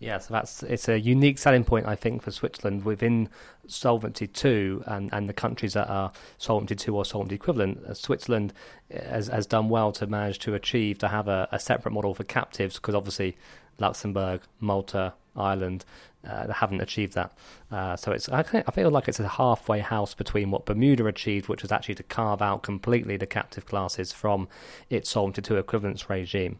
Yeah, 0.00 0.18
so 0.18 0.34
that's 0.34 0.62
it's 0.64 0.88
a 0.88 0.98
unique 0.98 1.38
selling 1.38 1.64
point, 1.64 1.86
I 1.86 1.94
think, 1.94 2.22
for 2.22 2.30
Switzerland 2.30 2.84
within 2.84 3.30
Solvency 3.66 4.26
two 4.26 4.82
and, 4.86 5.08
and 5.12 5.28
the 5.28 5.32
countries 5.32 5.72
that 5.72 5.88
are 5.88 6.10
Solvency 6.38 6.74
two 6.74 6.96
or 6.96 7.04
Solvency 7.04 7.36
equivalent. 7.36 7.84
Uh, 7.86 7.94
Switzerland 7.94 8.52
has, 8.90 9.28
has 9.28 9.46
done 9.46 9.68
well 9.68 9.92
to 9.92 10.06
manage 10.06 10.40
to 10.40 10.54
achieve 10.54 10.98
to 10.98 11.08
have 11.08 11.28
a, 11.28 11.48
a 11.52 11.58
separate 11.58 11.92
model 11.92 12.14
for 12.14 12.24
captives 12.24 12.74
because 12.76 12.94
obviously 12.94 13.36
Luxembourg, 13.78 14.40
Malta, 14.60 15.14
Ireland 15.36 15.84
uh, 16.28 16.52
haven't 16.52 16.80
achieved 16.80 17.14
that. 17.14 17.32
Uh, 17.70 17.96
so 17.96 18.12
it's 18.12 18.28
I, 18.28 18.42
feel 18.42 18.90
like 18.90 19.08
it's 19.08 19.20
a 19.20 19.28
halfway 19.28 19.80
house 19.80 20.14
between 20.14 20.50
what 20.50 20.66
Bermuda 20.66 21.06
achieved, 21.06 21.48
which 21.48 21.62
was 21.62 21.72
actually 21.72 21.94
to 21.96 22.02
carve 22.02 22.42
out 22.42 22.62
completely 22.62 23.16
the 23.16 23.26
captive 23.26 23.66
classes 23.66 24.12
from 24.12 24.48
its 24.90 25.10
Solvency 25.10 25.42
II 25.52 25.58
equivalence 25.58 26.08
regime. 26.08 26.58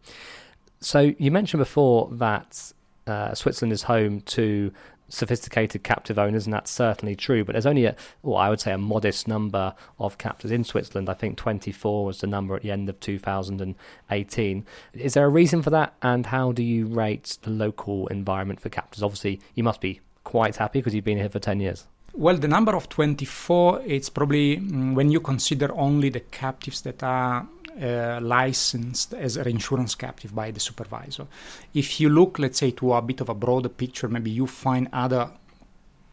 So 0.80 1.14
you 1.18 1.30
mentioned 1.30 1.61
before 1.61 2.08
that 2.12 2.73
uh, 3.06 3.35
Switzerland 3.35 3.73
is 3.73 3.85
home 3.85 4.20
to 4.23 4.73
sophisticated 5.08 5.82
captive 5.82 6.18
owners, 6.18 6.46
and 6.46 6.52
that's 6.52 6.70
certainly 6.70 7.14
true. 7.14 7.44
But 7.44 7.52
there's 7.52 7.66
only 7.66 7.84
a, 7.84 7.96
well, 8.22 8.36
I 8.36 8.50
would 8.50 8.60
say, 8.60 8.72
a 8.72 8.78
modest 8.78 9.28
number 9.28 9.75
of 9.98 10.18
captives 10.18 10.52
in 10.52 10.64
Switzerland. 10.64 11.08
I 11.08 11.14
think 11.14 11.36
24 11.36 12.04
was 12.04 12.20
the 12.20 12.26
number 12.26 12.54
at 12.54 12.62
the 12.62 12.70
end 12.70 12.88
of 12.88 13.00
2018. 13.00 14.66
Is 14.94 15.14
there 15.14 15.26
a 15.26 15.28
reason 15.28 15.62
for 15.62 15.70
that? 15.70 15.94
And 16.02 16.26
how 16.26 16.52
do 16.52 16.62
you 16.62 16.86
rate 16.86 17.38
the 17.42 17.50
local 17.50 18.06
environment 18.08 18.60
for 18.60 18.68
captives? 18.68 19.02
Obviously, 19.02 19.40
you 19.54 19.62
must 19.62 19.80
be 19.80 20.00
quite 20.25 20.56
happy 20.56 20.80
because 20.80 20.94
you've 20.94 21.04
been 21.04 21.18
here 21.18 21.28
for 21.28 21.38
10 21.38 21.60
years. 21.60 21.86
Well, 22.12 22.36
the 22.38 22.48
number 22.48 22.75
of 22.75 22.88
24, 22.88 23.82
it's 23.84 24.08
probably 24.08 24.56
mm, 24.56 24.94
when 24.94 25.10
you 25.10 25.20
consider 25.20 25.72
only 25.75 26.08
the 26.08 26.20
captives 26.20 26.80
that 26.82 27.02
are 27.02 27.46
uh, 27.80 28.21
licensed 28.23 29.14
as 29.14 29.37
a 29.37 29.45
reinsurance 29.45 29.95
captive 29.95 30.35
by 30.35 30.50
the 30.50 30.61
supervisor. 30.61 31.26
If 31.75 32.00
you 32.00 32.09
look, 32.09 32.38
let's 32.38 32.59
say, 32.59 32.71
to 32.73 32.95
a 32.95 33.02
bit 33.02 33.21
of 33.21 33.28
a 33.28 33.35
broader 33.35 33.68
picture, 33.68 34.09
maybe 34.09 34.30
you 34.30 34.47
find 34.47 34.88
other 34.92 35.30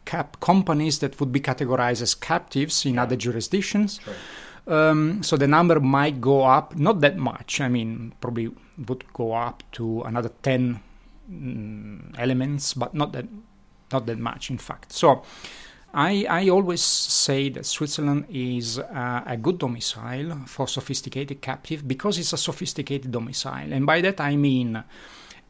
cap 0.06 0.40
companies 0.40 1.00
that 1.00 1.20
would 1.20 1.32
be 1.32 1.40
categorized 1.40 2.02
as 2.02 2.16
captives 2.16 2.86
in 2.86 2.96
yeah. 2.96 3.04
other 3.04 3.16
jurisdictions. 3.16 4.00
Um, 4.68 5.24
so 5.24 5.38
the 5.38 5.48
number 5.48 5.80
might 5.80 6.22
go 6.22 6.44
up, 6.44 6.76
not 6.76 7.02
that 7.02 7.18
much. 7.18 7.60
I 7.60 7.68
mean, 7.68 8.14
probably 8.22 8.52
would 8.88 9.12
go 9.14 9.34
up 9.34 9.64
to 9.74 10.02
another 10.04 10.32
ten 10.42 10.82
mm, 11.32 12.18
elements, 12.18 12.74
but 12.74 12.94
not 12.94 13.12
that 13.14 13.26
not 13.92 14.06
that 14.06 14.20
much, 14.20 14.50
in 14.50 14.58
fact. 14.58 14.92
So 14.92 15.24
I, 15.94 16.26
I 16.28 16.50
always 16.50 16.82
say 16.82 17.50
that 17.50 17.68
Switzerland 17.68 18.26
is 18.30 18.80
uh, 18.80 19.24
a 19.26 19.38
good 19.38 19.60
domicile 19.60 20.40
for 20.48 20.68
sophisticated 20.68 21.40
captive 21.40 21.88
because 21.88 22.18
it's 22.18 22.34
a 22.34 22.38
sophisticated 22.38 23.12
domicile. 23.12 23.72
And 23.72 23.86
by 23.86 24.02
that 24.02 24.20
I 24.20 24.36
mean 24.36 24.84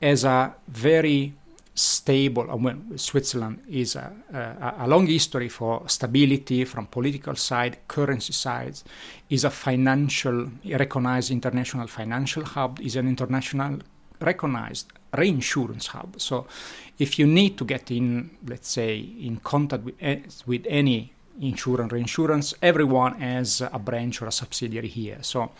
as 0.01 0.25
a 0.25 0.53
very 0.67 1.33
stable, 1.73 2.51
uh, 2.51 2.57
well, 2.57 2.77
Switzerland 2.97 3.63
is 3.69 3.95
a, 3.95 4.11
a, 4.33 4.85
a, 4.85 4.87
long 4.87 5.07
history 5.07 5.47
for 5.47 5.87
stability 5.87 6.65
from 6.65 6.87
political 6.87 7.35
side, 7.35 7.77
currency 7.87 8.33
sides, 8.33 8.83
is 9.29 9.43
a 9.45 9.49
financial, 9.49 10.51
recognized 10.65 11.31
international 11.31 11.87
financial 11.87 12.43
hub, 12.43 12.79
is 12.81 12.95
an 12.95 13.07
international 13.07 13.79
recognized 14.19 14.91
reinsurance 15.15 15.87
hub. 15.87 16.19
So 16.19 16.47
if 16.99 17.17
you 17.19 17.27
need 17.27 17.57
to 17.57 17.65
get 17.65 17.91
in, 17.91 18.31
let's 18.47 18.69
say, 18.69 18.97
in 18.97 19.37
contact 19.37 19.83
with, 19.83 19.95
with 20.45 20.65
any 20.67 21.13
insurance, 21.41 21.91
reinsurance, 21.91 22.53
everyone 22.61 23.19
has 23.19 23.61
a 23.61 23.79
branch 23.79 24.21
or 24.21 24.27
a 24.27 24.31
subsidiary 24.31 24.87
here. 24.87 25.17
So 25.21 25.51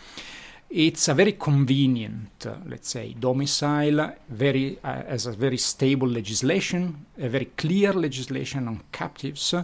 it's 0.70 1.08
a 1.08 1.14
very 1.14 1.32
convenient, 1.32 2.46
uh, 2.46 2.54
let's 2.66 2.88
say, 2.88 3.14
domicile, 3.18 4.14
very 4.28 4.78
uh, 4.82 5.02
as 5.06 5.26
a 5.26 5.32
very 5.32 5.56
stable 5.56 6.08
legislation, 6.08 7.06
a 7.18 7.28
very 7.28 7.44
clear 7.44 7.92
legislation 7.92 8.66
on 8.68 8.82
captives, 8.90 9.54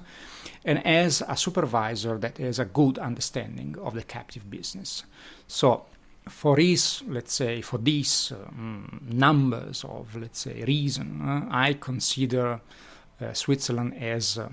and 0.64 0.86
as 0.86 1.22
a 1.26 1.36
supervisor 1.36 2.18
that 2.18 2.38
has 2.38 2.58
a 2.58 2.64
good 2.64 2.98
understanding 2.98 3.76
of 3.78 3.94
the 3.94 4.02
captive 4.02 4.48
business. 4.50 5.04
So 5.46 5.86
for 6.28 6.56
his, 6.56 7.02
let's 7.08 7.32
say, 7.32 7.60
for 7.60 7.78
these 7.78 8.32
um, 8.32 9.00
numbers 9.10 9.84
of, 9.84 10.14
let's 10.16 10.40
say, 10.40 10.62
reason, 10.64 11.20
uh, 11.22 11.46
I 11.50 11.74
consider 11.74 12.60
uh, 13.20 13.32
Switzerland 13.32 13.94
as 14.00 14.38
uh, 14.38 14.48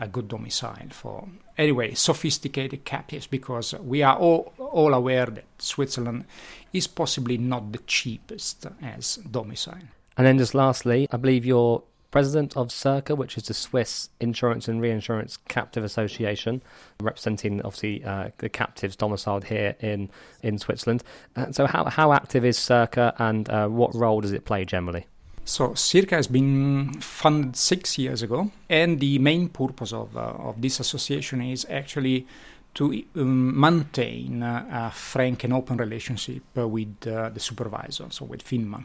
a 0.00 0.08
good 0.08 0.28
domicile 0.28 0.88
for, 0.90 1.28
anyway, 1.56 1.94
sophisticated 1.94 2.84
captives 2.84 3.26
because 3.26 3.74
we 3.74 4.02
are 4.02 4.16
all, 4.16 4.52
all 4.58 4.94
aware 4.94 5.26
that 5.26 5.44
Switzerland 5.58 6.24
is 6.72 6.86
possibly 6.86 7.38
not 7.38 7.72
the 7.72 7.78
cheapest 7.78 8.66
as 8.82 9.16
domicile. 9.30 9.88
And 10.16 10.26
then 10.26 10.38
just 10.38 10.54
lastly, 10.54 11.06
I 11.12 11.16
believe 11.16 11.46
you're 11.46 11.82
president 12.10 12.56
of 12.56 12.68
CIRCA, 12.68 13.16
which 13.16 13.36
is 13.36 13.44
the 13.44 13.54
Swiss 13.54 14.08
Insurance 14.20 14.68
and 14.68 14.80
Reinsurance 14.80 15.36
Captive 15.48 15.84
Association, 15.84 16.62
representing 17.00 17.60
obviously 17.62 18.04
uh, 18.04 18.30
the 18.38 18.48
captives 18.48 18.96
domiciled 18.96 19.44
here 19.44 19.76
in 19.80 20.10
in 20.42 20.58
Switzerland. 20.58 21.02
Uh, 21.36 21.52
so, 21.52 21.66
how 21.66 21.84
how 21.84 22.12
active 22.12 22.44
is 22.44 22.58
CIRCA, 22.58 23.14
and 23.18 23.48
uh, 23.50 23.68
what 23.68 23.94
role 23.94 24.20
does 24.20 24.32
it 24.32 24.44
play 24.44 24.64
generally? 24.64 25.06
So 25.44 25.70
CIRCA 25.70 26.10
has 26.10 26.26
been 26.26 26.92
funded 27.00 27.56
six 27.56 27.96
years 27.96 28.22
ago, 28.22 28.50
and 28.68 29.00
the 29.00 29.18
main 29.18 29.48
purpose 29.48 29.94
of 29.94 30.14
uh, 30.14 30.48
of 30.48 30.60
this 30.60 30.78
association 30.78 31.40
is 31.40 31.66
actually 31.70 32.26
to 32.74 33.02
um, 33.16 33.58
maintain 33.58 34.42
a 34.42 34.92
frank 34.94 35.44
and 35.44 35.52
open 35.54 35.78
relationship 35.78 36.42
with 36.54 37.06
uh, 37.06 37.30
the 37.30 37.40
supervisor, 37.40 38.06
so 38.10 38.24
with 38.26 38.44
FINMA. 38.44 38.84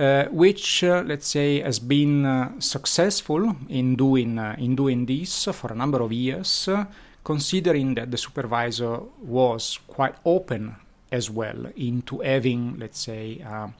Uh, 0.00 0.24
which 0.30 0.82
uh, 0.82 1.02
let's 1.04 1.26
say 1.26 1.60
has 1.60 1.78
been 1.78 2.24
uh, 2.24 2.58
successful 2.58 3.54
in 3.68 3.96
doing 3.96 4.38
uh, 4.38 4.56
in 4.56 4.74
doing 4.74 5.04
this 5.04 5.44
for 5.52 5.70
a 5.72 5.76
number 5.76 6.00
of 6.00 6.10
years, 6.10 6.68
uh, 6.68 6.86
considering 7.22 7.94
that 7.94 8.10
the 8.10 8.16
supervisor 8.16 9.00
was 9.20 9.78
quite 9.88 10.14
open 10.24 10.74
as 11.12 11.28
well 11.28 11.66
into 11.76 12.20
having 12.20 12.78
let's 12.78 12.98
say 12.98 13.40
a 13.44 13.70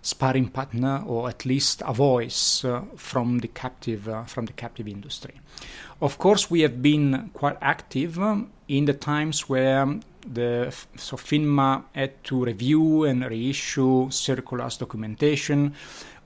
sparring 0.00 0.48
partner 0.48 1.02
or 1.08 1.28
at 1.28 1.44
least 1.44 1.82
a 1.84 1.92
voice 1.92 2.64
from 2.94 3.38
the 3.38 3.48
captive 3.48 4.08
from 4.28 4.46
the 4.46 4.52
captive 4.52 4.86
industry. 4.86 5.40
Of 6.00 6.18
course, 6.18 6.48
we 6.48 6.60
have 6.60 6.82
been 6.82 7.30
quite 7.34 7.56
active 7.60 8.16
um, 8.20 8.52
in 8.68 8.84
the 8.84 8.92
times 8.92 9.48
where 9.48 9.98
the 10.32 10.74
so 10.96 11.16
FINMA 11.16 11.84
had 11.92 12.22
to 12.24 12.44
review 12.44 13.04
and 13.04 13.24
reissue 13.24 14.10
circulars 14.10 14.78
documentation. 14.78 15.74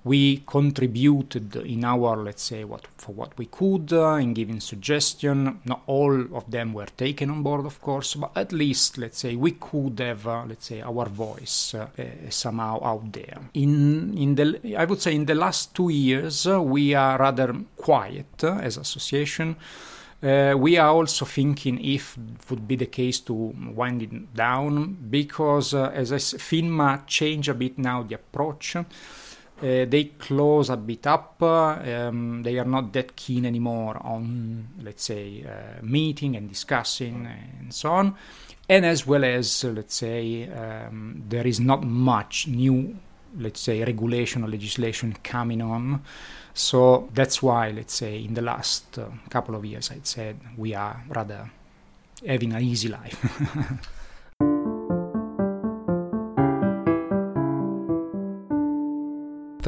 We 0.05 0.45
contributed 0.47 1.57
in 1.57 1.85
our 1.85 2.17
let's 2.17 2.43
say 2.43 2.64
what 2.64 2.87
for 2.97 3.12
what 3.12 3.37
we 3.37 3.47
could 3.47 3.93
uh, 3.93 4.14
in 4.14 4.33
giving 4.33 4.61
suggestion. 4.61 5.61
Not 5.64 5.83
all 5.87 6.37
of 6.37 6.50
them 6.50 6.73
were 6.73 6.87
taken 6.87 7.31
on 7.31 7.43
board 7.43 7.67
of 7.67 7.81
course 7.83 8.14
but 8.14 8.31
at 8.37 8.52
least 8.52 8.97
let's 8.97 9.19
say 9.19 9.35
we 9.35 9.52
could 9.52 9.99
have 9.99 10.26
uh, 10.26 10.45
let's 10.47 10.67
say 10.67 10.81
our 10.81 11.07
voice 11.09 11.75
uh, 11.75 11.88
uh 11.99 12.31
somehow 12.31 12.83
out 12.83 13.12
there. 13.12 13.38
In 13.55 14.17
in 14.17 14.35
the 14.37 14.76
i 14.76 14.85
would 14.85 15.02
say 15.02 15.14
in 15.14 15.26
the 15.26 15.35
last 15.35 15.75
2 15.75 15.90
years 15.90 16.47
uh, 16.47 16.62
we 16.62 16.95
are 16.95 17.19
rather 17.19 17.55
quiet 17.76 18.45
uh, 18.45 18.59
as 18.62 18.76
association 18.76 19.57
uh, 20.22 20.54
we 20.56 20.76
are 20.76 20.90
also 20.90 21.25
thinking 21.25 21.84
if 21.84 22.18
would 22.50 22.66
be 22.66 22.75
the 22.76 22.87
case 22.87 23.20
to 23.20 23.32
wind 23.32 24.02
it 24.02 24.34
down 24.34 24.96
because, 25.10 25.75
uh, 25.75 25.90
as 25.94 26.12
I 26.12 26.18
said, 26.18 26.40
FINMA 26.40 27.06
change 27.06 27.48
a 27.48 27.54
bit 27.54 27.78
now 27.78 28.02
the 28.02 28.16
approach. 28.16 28.75
Uh, 28.76 28.84
they 29.60 30.12
close 30.18 30.70
a 30.70 30.76
bit 30.76 31.06
up. 31.06 31.42
Um, 31.42 32.42
they 32.42 32.58
are 32.58 32.64
not 32.64 32.92
that 32.92 33.16
keen 33.16 33.44
anymore 33.44 33.96
on, 34.04 34.68
let's 34.82 35.04
say, 35.04 35.44
uh, 35.44 35.82
meeting 35.82 36.37
and 36.37 36.48
discussing 36.48 37.26
and 37.26 37.72
so 37.72 37.90
on. 37.90 38.14
And 38.68 38.84
as 38.84 39.06
well 39.06 39.25
as, 39.25 39.64
uh, 39.64 39.68
let's 39.68 39.94
say, 39.94 40.48
um, 40.50 41.25
there 41.28 41.46
is 41.46 41.58
not 41.58 41.82
much 41.84 42.46
new, 42.46 42.96
let's 43.37 43.61
say, 43.61 43.85
regulation 43.85 44.44
or 44.44 44.49
legislation 44.49 45.16
coming 45.23 45.62
on. 45.62 46.02
So 46.54 47.08
that's 47.14 47.42
why, 47.42 47.70
let's 47.70 47.94
say, 47.94 48.25
in 48.25 48.35
the 48.35 48.42
last 48.42 48.99
uh, 48.99 49.06
couple 49.30 49.54
of 49.54 49.64
years, 49.64 49.90
I'd 49.90 50.06
said 50.06 50.40
we 50.56 50.75
are 50.75 51.04
rather 51.08 51.50
having 52.26 52.52
an 52.52 52.62
easy 52.62 52.88
life. 52.88 53.18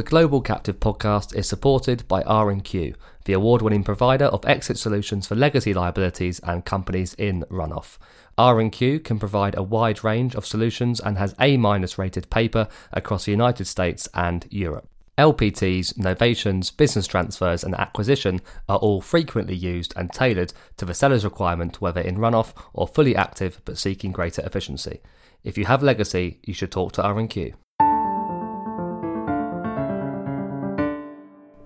The 0.00 0.07
Global 0.09 0.40
Captive 0.40 0.80
podcast 0.80 1.35
is 1.35 1.47
supported 1.47 2.09
by 2.09 2.23
R&Q, 2.23 2.95
the 3.26 3.35
award-winning 3.35 3.85
provider 3.85 4.25
of 4.25 4.47
exit 4.47 4.78
solutions 4.78 5.26
for 5.26 5.35
legacy 5.35 5.75
liabilities 5.75 6.41
and 6.41 6.65
companies 6.65 7.13
in 7.19 7.45
runoff. 7.50 7.99
R&Q 8.39 9.00
can 9.00 9.19
provide 9.19 9.58
a 9.58 9.63
wide 9.63 10.02
range 10.02 10.34
of 10.34 10.47
solutions 10.47 11.00
and 11.00 11.19
has 11.19 11.34
A-minus 11.39 11.99
rated 11.99 12.30
paper 12.30 12.67
across 12.95 13.26
the 13.26 13.30
United 13.30 13.67
States 13.67 14.08
and 14.15 14.47
Europe. 14.49 14.89
LPTs, 15.19 15.93
novations, 15.99 16.75
business 16.75 17.06
transfers, 17.06 17.63
and 17.63 17.75
acquisition 17.75 18.41
are 18.71 18.78
all 18.78 19.02
frequently 19.02 19.54
used 19.54 19.93
and 19.97 20.10
tailored 20.13 20.54
to 20.78 20.86
the 20.86 20.95
seller's 20.95 21.26
requirement, 21.26 21.82
whether 21.82 22.00
in 22.00 22.17
runoff 22.17 22.54
or 22.73 22.89
fully 22.89 23.15
active 23.15 23.60
but 23.67 23.76
seeking 23.76 24.13
greater 24.13 24.41
efficiency. 24.47 25.00
If 25.45 25.58
you 25.58 25.67
have 25.67 25.82
legacy, 25.82 26.41
you 26.43 26.54
should 26.54 26.73
talk 26.73 26.93
to 26.93 27.02
R&Q. 27.02 27.52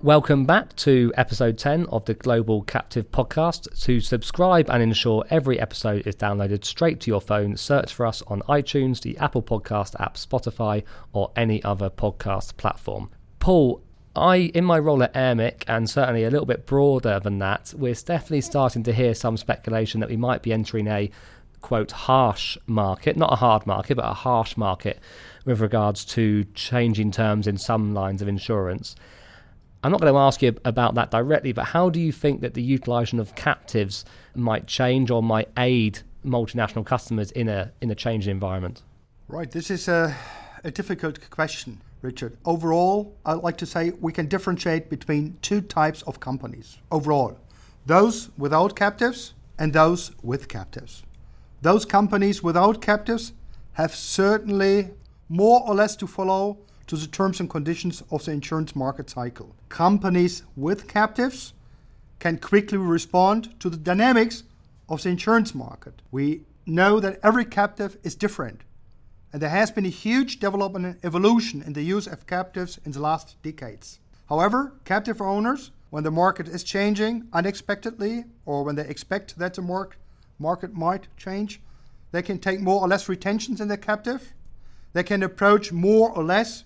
Welcome 0.05 0.45
back 0.45 0.77
to 0.77 1.15
episode 1.17 1.57
10 1.57 1.87
of 1.87 2.05
the 2.05 2.13
Global 2.13 2.61
Captive 2.61 3.11
Podcast. 3.11 3.83
To 3.85 4.01
subscribe 4.03 4.69
and 4.69 4.83
ensure 4.83 5.25
every 5.31 5.59
episode 5.59 6.07
is 6.07 6.15
downloaded 6.15 6.67
straight 6.67 7.01
to 7.01 7.11
your 7.11 7.23
phone, 7.23 7.57
search 7.57 7.95
for 7.95 8.05
us 8.05 8.21
on 8.27 8.43
iTunes, 8.43 9.01
the 9.01 9.17
Apple 9.17 9.43
Podcast 9.43 9.99
app, 9.99 10.17
Spotify, 10.17 10.85
or 11.15 11.33
any 11.37 11.65
other 11.65 11.89
podcast 11.89 12.59
platform. 12.59 13.09
Paul, 13.39 13.83
I, 14.15 14.53
in 14.53 14.63
my 14.67 14.79
role 14.79 15.03
at 15.03 15.15
Airmic, 15.15 15.65
and 15.69 15.89
certainly 15.89 16.25
a 16.25 16.31
little 16.31 16.45
bit 16.45 16.67
broader 16.67 17.19
than 17.19 17.39
that, 17.39 17.73
we're 17.75 17.95
definitely 17.95 18.43
starting 18.43 18.83
to 18.83 18.93
hear 18.93 19.15
some 19.15 19.39
speculation 19.39 20.01
that 20.01 20.11
we 20.11 20.19
might 20.19 20.43
be 20.43 20.53
entering 20.53 20.87
a 20.87 21.11
quote 21.63 21.93
harsh 21.93 22.59
market, 22.67 23.17
not 23.17 23.33
a 23.33 23.37
hard 23.37 23.67
market, 23.67 23.95
but 23.95 24.05
a 24.05 24.13
harsh 24.13 24.59
market 24.59 25.01
with 25.47 25.63
regards 25.63 26.05
to 26.05 26.45
changing 26.53 27.11
terms 27.11 27.47
in 27.47 27.57
some 27.57 27.95
lines 27.95 28.21
of 28.21 28.29
insurance. 28.29 28.95
I'm 29.85 29.93
not 29.93 30.01
going 30.01 30.15
to 30.15 30.19
ask 30.19 30.41
you 30.41 30.57
about 30.65 30.95
that 30.95 31.11
directly, 31.11 31.53
but 31.53 31.67
how 31.67 31.91
do 31.91 32.01
you 32.01 32.11
think 32.11 32.41
that 32.41 32.55
the 32.55 32.63
utilization 32.63 33.21
of 33.21 33.35
captives 33.35 34.07
might 34.35 34.67
change 34.67 35.11
or 35.11 35.23
might 35.23 35.51
aid 35.59 35.99
multinational 36.25 36.87
customers 36.87 37.31
in 37.33 37.51
a 37.51 37.71
in 37.83 37.91
a 37.91 37.95
changing 37.95 38.31
environment? 38.31 38.83
Right. 39.29 39.51
This 39.51 39.71
is 39.71 39.87
a, 39.89 40.17
a 40.65 40.71
difficult 40.71 41.29
question, 41.29 41.83
Richard. 42.01 42.39
Overall, 42.47 43.15
I'd 43.27 43.43
like 43.43 43.59
to 43.59 43.67
say 43.67 43.93
we 44.01 44.11
can 44.11 44.27
differentiate 44.27 44.89
between 44.89 45.37
two 45.43 45.61
types 45.61 46.01
of 46.03 46.19
companies. 46.19 46.79
Overall, 46.91 47.39
those 47.85 48.31
without 48.39 48.75
captives 48.75 49.35
and 49.59 49.75
those 49.75 50.13
with 50.23 50.49
captives. 50.49 51.03
Those 51.61 51.85
companies 51.85 52.43
without 52.43 52.81
captives 52.81 53.35
have 53.75 53.95
certainly 53.95 54.93
more 55.29 55.63
or 55.69 55.75
less 55.75 55.95
to 55.97 56.07
follow 56.07 56.57
to 56.87 56.97
the 56.97 57.07
terms 57.07 57.41
and 57.41 57.49
conditions 57.49 58.03
of 58.11 58.25
the 58.25 58.33
insurance 58.33 58.77
market 58.77 59.11
cycle. 59.11 59.55
Companies 59.69 60.43
with 60.57 60.89
captives 60.89 61.55
can 62.19 62.39
quickly 62.39 62.79
respond 62.79 63.59
to 63.61 63.69
the 63.71 63.77
dynamics 63.77 64.45
of 64.89 65.03
the 65.03 65.09
insurance 65.09 65.55
market. 65.55 66.03
We 66.11 66.43
know 66.67 67.01
that 67.01 67.19
every 67.23 67.45
captive 67.45 67.97
is 68.03 68.15
different, 68.15 68.63
and 69.33 69.43
there 69.43 69.51
has 69.51 69.71
been 69.71 69.87
a 69.87 69.91
huge 69.91 70.41
development 70.41 70.87
and 70.87 71.05
evolution 71.05 71.63
in 71.63 71.73
the 71.73 71.83
use 71.83 72.07
of 72.07 72.27
captives 72.27 72.79
in 72.85 72.93
the 72.93 73.01
last 73.01 73.37
decades. 73.43 73.99
However, 74.29 74.75
captive 74.85 75.21
owners, 75.21 75.71
when 75.91 76.05
the 76.05 76.11
market 76.11 76.49
is 76.49 76.65
changing 76.65 77.29
unexpectedly 77.33 78.25
or 78.47 78.65
when 78.65 78.75
they 78.75 78.87
expect 78.87 79.39
that 79.39 79.55
the 79.55 79.89
market 80.39 80.75
might 80.75 81.09
change, 81.17 81.61
they 82.11 82.23
can 82.23 82.39
take 82.39 82.61
more 82.61 82.81
or 82.81 82.89
less 82.89 83.09
retentions 83.09 83.61
in 83.61 83.69
their 83.69 83.77
captive. 83.77 84.33
They 84.93 85.03
can 85.03 85.23
approach 85.23 85.73
more 85.73 86.11
or 86.11 86.25
less 86.25 86.65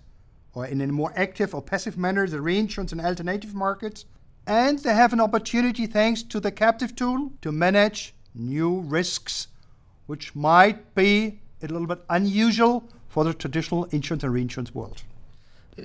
or 0.54 0.66
in 0.66 0.80
a 0.80 0.86
more 0.88 1.12
active 1.16 1.54
or 1.54 1.62
passive 1.62 1.96
manner 1.96 2.26
the 2.26 2.40
reinsurance 2.40 2.92
and 2.92 3.00
alternative 3.00 3.54
markets. 3.54 4.04
And 4.46 4.78
they 4.78 4.94
have 4.94 5.12
an 5.12 5.20
opportunity, 5.20 5.86
thanks 5.86 6.22
to 6.22 6.40
the 6.40 6.50
captive 6.50 6.96
tool, 6.96 7.32
to 7.42 7.52
manage 7.52 8.14
new 8.34 8.80
risks, 8.80 9.48
which 10.06 10.34
might 10.34 10.94
be 10.94 11.40
a 11.62 11.66
little 11.66 11.86
bit 11.86 12.02
unusual 12.08 12.88
for 13.08 13.24
the 13.24 13.34
traditional 13.34 13.84
insurance 13.86 14.22
and 14.22 14.32
reinsurance 14.32 14.74
world. 14.74 15.02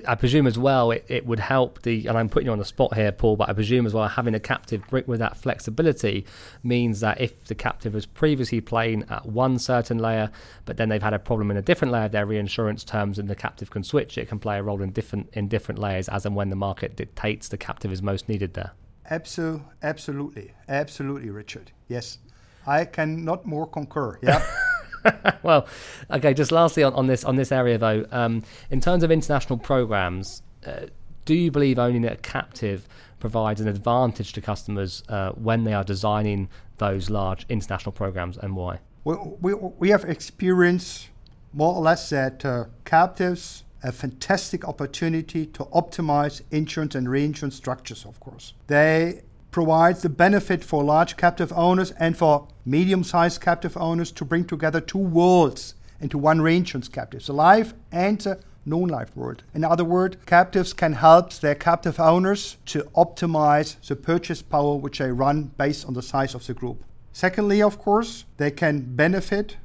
I 0.08 0.16
presume 0.16 0.48
as 0.48 0.58
well 0.58 0.92
it, 0.92 1.06
it 1.08 1.26
would 1.26 1.40
help 1.40 1.82
the, 1.84 2.08
and 2.08 2.18
I'm 2.18 2.30
putting 2.30 2.48
you 2.48 2.52
on 2.52 2.60
the 2.60 2.66
spot 2.66 2.96
here, 2.96 3.12
Paul, 3.12 3.36
but 3.36 3.50
I 3.50 3.54
presume 3.54 3.86
as 3.86 3.94
well 3.94 4.08
having 4.08 4.34
a 4.34 4.40
captive 4.40 4.86
brick 4.90 5.08
with 5.08 5.20
that 5.20 5.38
flexibility 5.38 6.26
means 6.64 7.00
that 7.02 7.22
if 7.22 7.46
the 7.46 7.56
captive 7.56 7.94
was 7.94 8.06
previously 8.06 8.62
playing 8.62 9.06
at 9.10 9.26
one 9.26 9.60
certain 9.60 10.00
layer, 10.00 10.32
but 10.66 10.78
then 10.78 10.90
they've 10.90 11.04
had 11.04 11.14
a 11.14 11.20
problem 11.20 11.52
in 11.52 11.58
a 11.58 11.62
different 11.62 11.92
layer 11.92 12.06
of 12.06 12.12
their 12.12 12.26
reinsurance 12.26 12.84
terms, 12.84 13.20
and 13.20 13.30
the 13.30 13.36
captive 13.36 13.72
can 13.72 13.84
switch, 13.84 14.18
it 14.18 14.28
can 14.28 14.40
play 14.40 14.58
a 14.58 14.64
role 14.64 14.82
in 14.82 14.92
different 14.92 15.30
in 15.34 15.48
different 15.48 15.80
layers 15.80 16.10
as 16.10 16.26
and 16.26 16.36
when 16.36 16.50
the 16.50 16.56
market 16.56 16.96
dictates 16.96 17.48
the 17.48 17.58
captive 17.58 17.92
is 17.92 18.02
most 18.02 18.28
needed 18.28 18.54
there. 18.54 18.72
Absolutely, 19.10 19.66
absolutely, 19.82 20.52
absolutely, 20.70 21.30
Richard. 21.30 21.72
Yes, 21.88 22.18
I 22.66 22.86
cannot 22.86 23.46
more 23.46 23.68
concur. 23.68 24.18
Yeah. 24.22 24.46
well, 25.44 25.68
okay. 26.12 26.34
Just 26.34 26.52
lastly 26.52 26.84
on, 26.84 26.94
on 26.94 27.08
this 27.08 27.24
on 27.24 27.36
this 27.36 27.52
area 27.52 27.78
though, 27.78 28.06
um, 28.12 28.44
in 28.72 28.82
terms 28.82 29.04
of 29.04 29.12
international 29.12 29.60
programs, 29.60 30.42
uh, 30.66 30.88
do 31.26 31.34
you 31.34 31.52
believe 31.52 31.80
owning 31.80 32.06
a 32.06 32.16
captive 32.18 32.88
provides 33.20 33.62
an 33.62 33.68
advantage 33.68 34.34
to 34.34 34.42
customers 34.42 35.04
uh, 35.08 35.32
when 35.32 35.64
they 35.64 35.74
are 35.74 35.84
designing 35.84 36.50
those 36.78 37.10
large 37.10 37.46
international 37.48 37.94
programs, 37.94 38.38
and 38.38 38.56
why? 38.56 38.80
We, 39.06 39.16
we, 39.40 39.54
we 39.54 39.90
have 39.90 40.04
experienced 40.06 41.10
more 41.54 41.74
or 41.76 41.82
less 41.82 42.10
that 42.10 42.44
uh, 42.44 42.66
captives 42.84 43.64
a 43.84 43.92
fantastic 43.92 44.66
opportunity 44.66 45.46
to 45.46 45.66
optimize 45.66 46.42
insurance 46.52 46.96
and 46.96 47.10
reinsurance 47.10 47.56
structures, 47.56 48.06
of 48.06 48.20
course. 48.20 48.54
They 48.68 49.24
provide 49.54 49.96
the 49.98 50.10
benefit 50.10 50.64
for 50.64 50.84
large 50.84 51.16
captive 51.16 51.54
owners 51.54 51.92
and 51.92 52.18
for 52.18 52.48
medium 52.66 53.04
sized 53.04 53.40
captive 53.40 53.78
owners 53.78 54.12
to 54.12 54.26
bring 54.26 54.44
together 54.44 54.82
two 54.82 54.98
worlds 54.98 55.76
into 56.02 56.18
one 56.18 56.42
reinsurance 56.42 56.90
captive 56.90 57.26
the 57.26 57.34
life 57.34 57.74
and 57.92 58.20
the 58.22 58.40
non 58.66 58.88
life 58.88 59.16
world. 59.16 59.44
In 59.54 59.64
other 59.64 59.86
words, 59.86 60.18
captives 60.26 60.74
can 60.74 60.94
help 60.94 61.34
their 61.34 61.56
captive 61.56 62.00
owners 62.00 62.58
to 62.66 62.82
optimize 62.96 63.80
the 63.88 63.96
purchase 63.96 64.42
power 64.42 64.76
which 64.76 64.98
they 64.98 65.12
run 65.12 65.52
based 65.58 65.86
on 65.86 65.94
the 65.94 66.02
size 66.02 66.34
of 66.34 66.46
the 66.48 66.54
group. 66.54 66.84
Secondly, 67.12 67.62
of 67.62 67.78
course, 67.78 68.26
they 68.38 68.50
can 68.50 68.96
benefit 68.96 69.58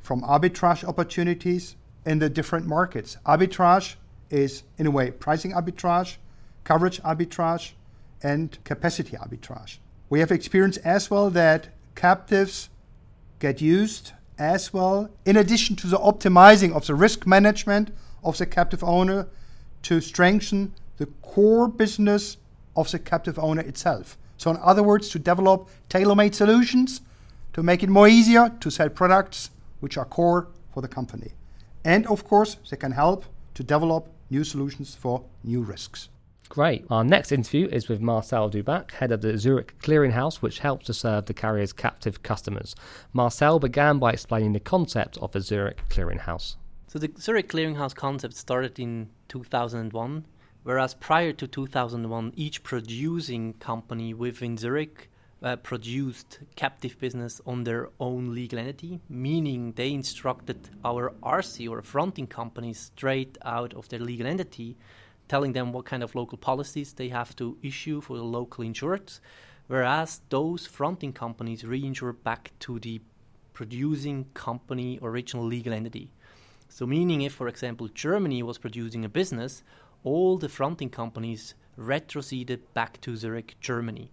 from 0.00 0.22
arbitrage 0.22 0.84
opportunities 0.84 1.76
in 2.06 2.18
the 2.18 2.30
different 2.30 2.66
markets. 2.66 3.18
Arbitrage 3.26 3.96
is, 4.30 4.62
in 4.78 4.86
a 4.86 4.90
way, 4.90 5.10
pricing 5.10 5.52
arbitrage, 5.52 6.16
coverage 6.64 7.02
arbitrage, 7.02 7.72
and 8.24 8.58
capacity 8.64 9.16
arbitrage. 9.16 9.78
We 10.10 10.18
have 10.20 10.32
experienced 10.32 10.80
as 10.84 11.10
well 11.10 11.30
that 11.30 11.68
captives 11.94 12.70
get 13.38 13.60
used 13.60 14.12
as 14.38 14.72
well, 14.72 15.10
in 15.24 15.36
addition 15.36 15.76
to 15.76 15.86
the 15.86 15.98
optimizing 15.98 16.72
of 16.72 16.86
the 16.86 16.94
risk 16.94 17.26
management 17.26 17.92
of 18.24 18.38
the 18.38 18.46
captive 18.46 18.82
owner, 18.82 19.28
to 19.82 20.00
strengthen 20.00 20.72
the 20.96 21.06
core 21.22 21.68
business 21.68 22.38
of 22.74 22.90
the 22.90 22.98
captive 22.98 23.38
owner 23.38 23.62
itself. 23.62 24.16
So, 24.38 24.50
in 24.50 24.56
other 24.62 24.82
words, 24.82 25.10
to 25.10 25.18
develop 25.18 25.68
tailor 25.88 26.16
made 26.16 26.34
solutions 26.34 27.02
to 27.52 27.62
make 27.62 27.82
it 27.82 27.88
more 27.88 28.08
easier 28.08 28.50
to 28.60 28.70
sell 28.70 28.88
products 28.88 29.50
which 29.80 29.96
are 29.96 30.04
core 30.04 30.48
for 30.72 30.80
the 30.80 30.88
company. 30.88 31.32
And 31.84 32.06
of 32.06 32.24
course, 32.24 32.56
they 32.70 32.76
can 32.76 32.92
help 32.92 33.26
to 33.54 33.62
develop 33.62 34.08
new 34.30 34.42
solutions 34.42 34.94
for 34.94 35.22
new 35.44 35.62
risks. 35.62 36.08
Great. 36.54 36.84
Our 36.88 37.02
next 37.02 37.32
interview 37.32 37.66
is 37.66 37.88
with 37.88 38.00
Marcel 38.00 38.48
Dubac, 38.48 38.92
head 38.92 39.10
of 39.10 39.22
the 39.22 39.36
Zurich 39.36 39.76
Clearinghouse, 39.82 40.36
which 40.36 40.60
helps 40.60 40.86
to 40.86 40.94
serve 40.94 41.26
the 41.26 41.34
carrier's 41.34 41.72
captive 41.72 42.22
customers. 42.22 42.76
Marcel 43.12 43.58
began 43.58 43.98
by 43.98 44.12
explaining 44.12 44.52
the 44.52 44.60
concept 44.60 45.18
of 45.18 45.32
the 45.32 45.40
Zurich 45.40 45.82
Clearinghouse. 45.88 46.54
So, 46.86 47.00
the 47.00 47.10
Zurich 47.18 47.48
Clearinghouse 47.48 47.92
concept 47.92 48.36
started 48.36 48.78
in 48.78 49.10
2001, 49.26 50.26
whereas 50.62 50.94
prior 50.94 51.32
to 51.32 51.48
2001, 51.48 52.32
each 52.36 52.62
producing 52.62 53.54
company 53.54 54.14
within 54.14 54.56
Zurich 54.56 55.10
uh, 55.42 55.56
produced 55.56 56.38
captive 56.54 56.96
business 57.00 57.40
on 57.44 57.64
their 57.64 57.90
own 57.98 58.32
legal 58.32 58.60
entity, 58.60 59.00
meaning 59.08 59.72
they 59.72 59.92
instructed 59.92 60.70
our 60.84 61.14
RC 61.20 61.68
or 61.68 61.82
fronting 61.82 62.28
companies 62.28 62.78
straight 62.78 63.36
out 63.44 63.74
of 63.74 63.88
their 63.88 63.98
legal 63.98 64.28
entity, 64.28 64.76
telling 65.28 65.52
them 65.52 65.72
what 65.72 65.84
kind 65.84 66.02
of 66.02 66.14
local 66.14 66.38
policies 66.38 66.92
they 66.92 67.08
have 67.08 67.34
to 67.36 67.56
issue 67.62 68.00
for 68.00 68.16
the 68.16 68.24
local 68.24 68.64
insureds, 68.64 69.20
whereas 69.66 70.20
those 70.28 70.66
fronting 70.66 71.12
companies 71.12 71.62
reinsure 71.62 72.14
back 72.22 72.52
to 72.60 72.78
the 72.80 73.00
producing 73.52 74.26
company 74.34 74.98
original 75.02 75.44
legal 75.44 75.72
entity. 75.72 76.10
So, 76.68 76.86
meaning 76.86 77.22
if, 77.22 77.32
for 77.32 77.48
example, 77.48 77.88
Germany 77.88 78.42
was 78.42 78.58
producing 78.58 79.04
a 79.04 79.08
business, 79.08 79.62
all 80.02 80.36
the 80.36 80.48
fronting 80.48 80.90
companies 80.90 81.54
retroceded 81.78 82.60
back 82.74 83.00
to 83.02 83.16
Zurich, 83.16 83.56
Germany. 83.60 84.10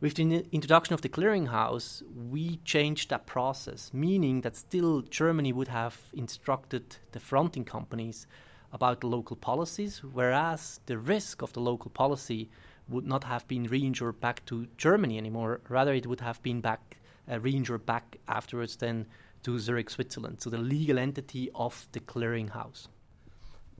With 0.00 0.14
the 0.14 0.44
introduction 0.50 0.94
of 0.94 1.02
the 1.02 1.08
clearinghouse, 1.08 2.02
we 2.30 2.56
changed 2.64 3.10
that 3.10 3.26
process, 3.26 3.90
meaning 3.92 4.40
that 4.40 4.56
still 4.56 5.02
Germany 5.02 5.52
would 5.52 5.68
have 5.68 5.96
instructed 6.12 6.96
the 7.12 7.20
fronting 7.20 7.64
companies 7.64 8.26
about 8.72 9.00
the 9.00 9.06
local 9.06 9.36
policies, 9.36 10.02
whereas 10.12 10.80
the 10.86 10.98
risk 10.98 11.42
of 11.42 11.52
the 11.52 11.60
local 11.60 11.90
policy 11.90 12.48
would 12.88 13.06
not 13.06 13.24
have 13.24 13.46
been 13.48 13.66
reinsured 13.66 14.20
back 14.20 14.44
to 14.46 14.66
Germany 14.76 15.18
anymore. 15.18 15.60
Rather, 15.68 15.92
it 15.92 16.06
would 16.06 16.20
have 16.20 16.42
been 16.42 16.60
back 16.60 16.96
uh, 17.30 17.38
reinsured 17.38 17.86
back 17.86 18.18
afterwards 18.28 18.76
then 18.76 19.06
to 19.44 19.58
Zurich, 19.58 19.90
Switzerland, 19.90 20.40
so 20.40 20.50
the 20.50 20.58
legal 20.58 20.98
entity 20.98 21.50
of 21.54 21.86
the 21.92 22.00
clearinghouse. 22.00 22.88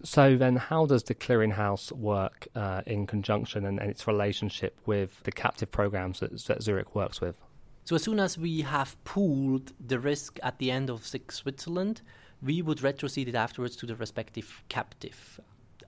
So 0.04 0.36
then, 0.36 0.56
how 0.56 0.86
does 0.86 1.04
the 1.04 1.14
clearinghouse 1.14 1.92
work 1.92 2.48
uh, 2.56 2.82
in 2.86 3.06
conjunction 3.06 3.64
and, 3.66 3.78
and, 3.78 3.88
its 3.88 4.06
relationship 4.08 4.76
with 4.84 5.22
the 5.22 5.30
captive 5.30 5.70
programs 5.70 6.18
that, 6.20 6.36
that, 6.46 6.62
Zurich 6.62 6.94
works 6.96 7.20
with? 7.20 7.40
So 7.84 7.94
as 7.94 8.02
soon 8.02 8.18
as 8.18 8.36
we 8.36 8.62
have 8.62 8.96
pooled 9.04 9.72
the 9.84 10.00
risk 10.00 10.40
at 10.42 10.58
the 10.58 10.72
end 10.72 10.90
of 10.90 11.06
Zurich, 11.06 11.30
Switzerland, 11.30 12.02
we 12.42 12.62
would 12.62 12.78
retrocede 12.78 13.28
it 13.28 13.34
afterwards 13.34 13.76
to 13.76 13.86
the 13.86 13.96
respective 13.96 14.62
captive. 14.68 15.40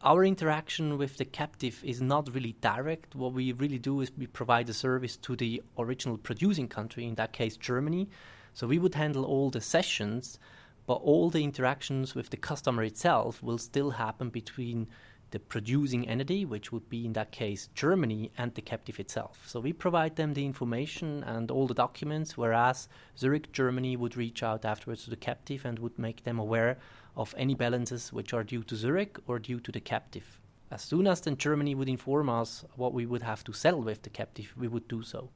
Our 0.02 0.24
interaction 0.24 0.98
with 0.98 1.16
the 1.16 1.24
captive 1.24 1.82
is 1.82 2.00
not 2.00 2.32
really 2.34 2.56
direct. 2.60 3.14
What 3.14 3.32
we 3.32 3.52
really 3.52 3.78
do 3.78 4.00
is 4.00 4.12
we 4.16 4.26
provide 4.26 4.68
a 4.68 4.74
service 4.74 5.16
to 5.18 5.34
the 5.34 5.62
original 5.78 6.18
producing 6.18 6.68
country, 6.68 7.06
in 7.06 7.14
that 7.14 7.32
case 7.32 7.56
Germany. 7.56 8.08
So 8.52 8.66
we 8.66 8.78
would 8.78 8.94
handle 8.94 9.24
all 9.24 9.50
the 9.50 9.60
cessions 9.60 10.38
but 10.86 10.94
all 10.94 11.30
the 11.30 11.44
interactions 11.44 12.14
with 12.14 12.30
the 12.30 12.36
customer 12.36 12.82
itself 12.82 13.42
will 13.42 13.58
still 13.58 13.92
happen 13.92 14.28
between 14.28 14.86
the 15.34 15.40
producing 15.40 16.08
entity, 16.08 16.44
which 16.44 16.70
would 16.70 16.88
be 16.88 17.04
in 17.04 17.12
that 17.14 17.32
case 17.32 17.68
Germany, 17.74 18.30
and 18.38 18.54
the 18.54 18.62
captive 18.62 19.00
itself. 19.00 19.42
So 19.48 19.58
we 19.58 19.72
provide 19.72 20.14
them 20.14 20.32
the 20.32 20.46
information 20.46 21.24
and 21.24 21.50
all 21.50 21.66
the 21.66 21.74
documents, 21.74 22.38
whereas 22.38 22.88
Zurich, 23.18 23.50
Germany 23.50 23.96
would 23.96 24.16
reach 24.16 24.44
out 24.44 24.64
afterwards 24.64 25.02
to 25.04 25.10
the 25.10 25.16
captive 25.16 25.64
and 25.64 25.80
would 25.80 25.98
make 25.98 26.22
them 26.22 26.38
aware 26.38 26.78
of 27.16 27.34
any 27.36 27.54
balances 27.56 28.12
which 28.12 28.32
are 28.32 28.44
due 28.44 28.62
to 28.62 28.76
Zurich 28.76 29.18
or 29.26 29.40
due 29.40 29.58
to 29.58 29.72
the 29.72 29.80
captive. 29.80 30.40
As 30.70 30.82
soon 30.82 31.08
as 31.08 31.20
then 31.20 31.36
Germany 31.36 31.74
would 31.74 31.88
inform 31.88 32.28
us 32.30 32.64
what 32.76 32.94
we 32.94 33.04
would 33.04 33.22
have 33.22 33.42
to 33.44 33.52
settle 33.52 33.82
with 33.82 34.02
the 34.02 34.10
captive, 34.10 34.54
we 34.56 34.68
would 34.68 34.86
do 34.86 35.02
so. 35.02 35.30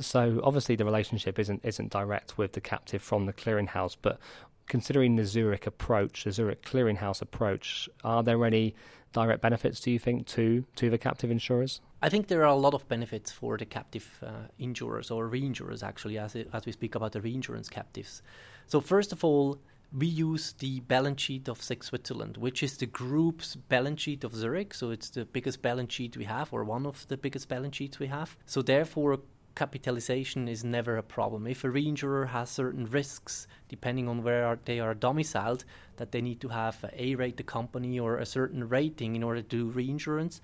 So 0.00 0.40
obviously 0.42 0.74
the 0.74 0.84
relationship 0.84 1.38
isn't 1.38 1.64
isn't 1.64 1.92
direct 1.92 2.36
with 2.36 2.54
the 2.54 2.60
captive 2.60 3.02
from 3.02 3.26
the 3.26 3.32
clearinghouse, 3.32 3.96
but 4.02 4.18
considering 4.66 5.16
the 5.16 5.24
Zurich 5.24 5.66
approach, 5.66 6.24
the 6.24 6.32
Zurich 6.32 6.62
clearinghouse 6.62 7.20
approach, 7.22 7.88
are 8.02 8.22
there 8.22 8.44
any 8.44 8.74
direct 9.12 9.40
benefits, 9.40 9.80
do 9.80 9.90
you 9.90 9.98
think, 9.98 10.26
to, 10.26 10.64
to 10.76 10.90
the 10.90 10.98
captive 10.98 11.30
insurers? 11.30 11.80
I 12.02 12.08
think 12.08 12.28
there 12.28 12.42
are 12.42 12.46
a 12.46 12.54
lot 12.54 12.74
of 12.74 12.86
benefits 12.88 13.30
for 13.30 13.56
the 13.56 13.64
captive 13.64 14.18
uh, 14.22 14.48
insurers 14.58 15.10
or 15.10 15.28
reinsurers, 15.28 15.82
actually, 15.82 16.18
as, 16.18 16.34
it, 16.34 16.50
as 16.52 16.66
we 16.66 16.72
speak 16.72 16.94
about 16.94 17.12
the 17.12 17.20
reinsurance 17.20 17.68
captives. 17.68 18.22
So, 18.66 18.80
first 18.80 19.12
of 19.12 19.24
all, 19.24 19.58
we 19.96 20.06
use 20.06 20.54
the 20.58 20.80
balance 20.80 21.22
sheet 21.22 21.48
of 21.48 21.62
Zurich 21.62 21.84
Switzerland, 21.84 22.36
which 22.36 22.62
is 22.62 22.76
the 22.76 22.86
group's 22.86 23.54
balance 23.54 24.02
sheet 24.02 24.24
of 24.24 24.34
Zurich. 24.34 24.74
So 24.74 24.90
it's 24.90 25.10
the 25.10 25.24
biggest 25.24 25.62
balance 25.62 25.92
sheet 25.92 26.16
we 26.16 26.24
have, 26.24 26.52
or 26.52 26.64
one 26.64 26.84
of 26.84 27.06
the 27.06 27.16
biggest 27.16 27.48
balance 27.48 27.76
sheets 27.76 28.00
we 28.00 28.08
have. 28.08 28.36
So 28.44 28.60
therefore, 28.60 29.20
capitalization 29.54 30.48
is 30.48 30.64
never 30.64 30.96
a 30.96 31.02
problem. 31.02 31.46
If 31.46 31.64
a 31.64 31.68
reinsurer 31.68 32.28
has 32.28 32.50
certain 32.50 32.86
risks, 32.86 33.46
depending 33.68 34.08
on 34.08 34.22
where 34.22 34.58
they 34.64 34.80
are 34.80 34.94
domiciled, 34.94 35.64
that 35.96 36.12
they 36.12 36.20
need 36.20 36.40
to 36.40 36.48
have 36.48 36.84
a 36.92 37.14
rate 37.14 37.36
the 37.36 37.42
company 37.42 37.98
or 37.98 38.18
a 38.18 38.26
certain 38.26 38.68
rating 38.68 39.14
in 39.14 39.22
order 39.22 39.42
to 39.42 39.48
do 39.48 39.70
reinsurance, 39.70 40.40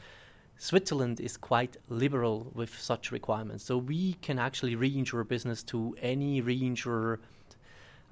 Switzerland 0.59 1.21
is 1.21 1.37
quite 1.37 1.79
liberal 1.89 2.53
with 2.55 2.79
such 2.79 3.11
requirements. 3.11 3.65
So 3.65 3.79
we 3.79 4.13
can 4.21 4.39
actually 4.39 4.77
reinsure 4.77 5.27
business 5.27 5.63
to 5.65 5.97
any 6.01 6.43
reinsurer. 6.43 7.19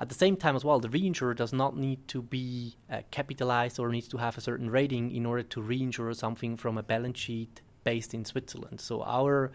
At 0.00 0.08
the 0.08 0.14
same 0.14 0.37
time, 0.37 0.56
as 0.56 0.64
well, 0.64 0.80
the 0.80 0.88
reinsurer 0.88 1.37
does 1.37 1.52
not 1.52 1.76
need 1.76 2.08
to 2.08 2.22
be 2.22 2.76
uh, 2.90 3.02
capitalized 3.11 3.78
or 3.78 3.90
needs 3.90 4.08
to 4.08 4.16
have 4.16 4.38
a 4.38 4.40
certain 4.40 4.70
rating 4.70 5.11
in 5.11 5.26
order 5.26 5.42
to 5.42 5.61
reinsure 5.61 6.14
something 6.16 6.56
from 6.56 6.78
a 6.78 6.82
balance 6.82 7.18
sheet 7.18 7.61
based 7.84 8.14
in 8.14 8.24
Switzerland. 8.24 8.80
So 8.80 9.02
our 9.02 9.52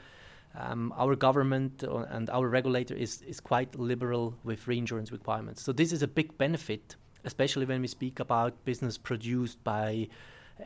um, 0.55 0.93
our 0.97 1.15
government 1.15 1.83
and 1.83 2.29
our 2.29 2.47
regulator 2.47 2.93
is, 2.93 3.21
is 3.23 3.39
quite 3.39 3.77
liberal 3.77 4.35
with 4.43 4.67
reinsurance 4.67 5.11
requirements. 5.11 5.63
So 5.63 5.71
this 5.71 5.91
is 5.91 6.03
a 6.03 6.07
big 6.07 6.37
benefit, 6.37 6.95
especially 7.23 7.65
when 7.65 7.81
we 7.81 7.87
speak 7.87 8.19
about 8.19 8.63
business 8.65 8.97
produced 8.97 9.63
by 9.63 10.07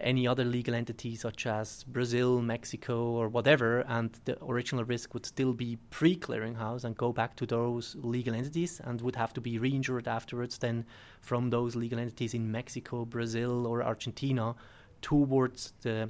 any 0.01 0.27
other 0.27 0.43
legal 0.43 0.75
entity 0.75 1.15
such 1.15 1.47
as 1.47 1.83
Brazil, 1.85 2.41
Mexico, 2.41 3.11
or 3.11 3.29
whatever, 3.29 3.85
and 3.87 4.19
the 4.25 4.37
original 4.43 4.83
risk 4.83 5.13
would 5.13 5.25
still 5.25 5.53
be 5.53 5.77
pre-clearinghouse 5.89 6.83
and 6.83 6.97
go 6.97 7.13
back 7.13 7.35
to 7.37 7.45
those 7.45 7.95
legal 8.01 8.35
entities 8.35 8.81
and 8.83 9.01
would 9.01 9.15
have 9.15 9.33
to 9.33 9.41
be 9.41 9.57
reinsured 9.57 10.07
afterwards 10.07 10.57
then 10.57 10.85
from 11.21 11.49
those 11.49 11.75
legal 11.75 11.99
entities 11.99 12.33
in 12.33 12.51
Mexico, 12.51 13.05
Brazil, 13.05 13.65
or 13.65 13.81
Argentina 13.81 14.55
towards 15.01 15.73
the 15.81 16.09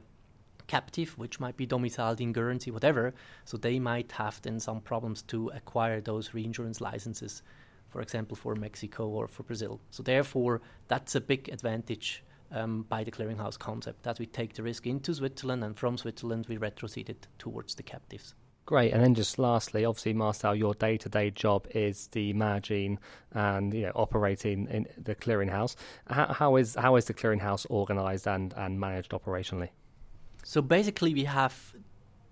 captive, 0.67 1.17
which 1.17 1.39
might 1.39 1.57
be 1.57 1.65
domiciled 1.65 2.21
in 2.21 2.33
Guernsey, 2.33 2.71
whatever. 2.71 3.13
So 3.45 3.57
they 3.57 3.79
might 3.79 4.11
have 4.13 4.41
then 4.41 4.59
some 4.59 4.81
problems 4.81 5.21
to 5.23 5.49
acquire 5.49 6.01
those 6.01 6.33
reinsurance 6.33 6.81
licenses, 6.81 7.41
for 7.89 8.01
example, 8.01 8.35
for 8.35 8.55
Mexico 8.55 9.07
or 9.07 9.27
for 9.27 9.43
Brazil. 9.43 9.79
So 9.89 10.03
therefore, 10.03 10.61
that's 10.87 11.15
a 11.15 11.21
big 11.21 11.49
advantage 11.49 12.23
um, 12.51 12.85
by 12.87 13.03
the 13.03 13.11
clearinghouse 13.11 13.57
concept 13.57 14.03
that 14.03 14.19
we 14.19 14.25
take 14.25 14.53
the 14.53 14.63
risk 14.63 14.87
into 14.87 15.13
Switzerland 15.13 15.63
and 15.63 15.75
from 15.75 15.97
Switzerland 15.97 16.45
we 16.47 16.57
retrocede 16.57 17.09
it 17.09 17.27
towards 17.37 17.75
the 17.75 17.83
captives. 17.83 18.35
Great. 18.65 18.91
And 18.91 19.01
then 19.01 19.15
just 19.15 19.39
lastly, 19.39 19.85
obviously, 19.85 20.13
Marcel, 20.13 20.53
your 20.53 20.73
day-to-day 20.73 21.31
job 21.31 21.67
is 21.73 22.07
the 22.07 22.33
managing 22.33 22.99
and 23.31 23.73
you 23.73 23.83
know 23.83 23.93
operating 23.95 24.67
in 24.67 24.87
the 25.01 25.15
clearinghouse. 25.15 25.77
How, 26.07 26.33
how 26.33 26.55
is 26.57 26.75
how 26.75 26.97
is 26.97 27.05
the 27.05 27.13
clearinghouse 27.13 27.65
organised 27.69 28.27
and, 28.27 28.53
and 28.57 28.77
managed 28.77 29.11
operationally? 29.11 29.69
So 30.47 30.61
basically, 30.61 31.13
we 31.13 31.25
have 31.25 31.75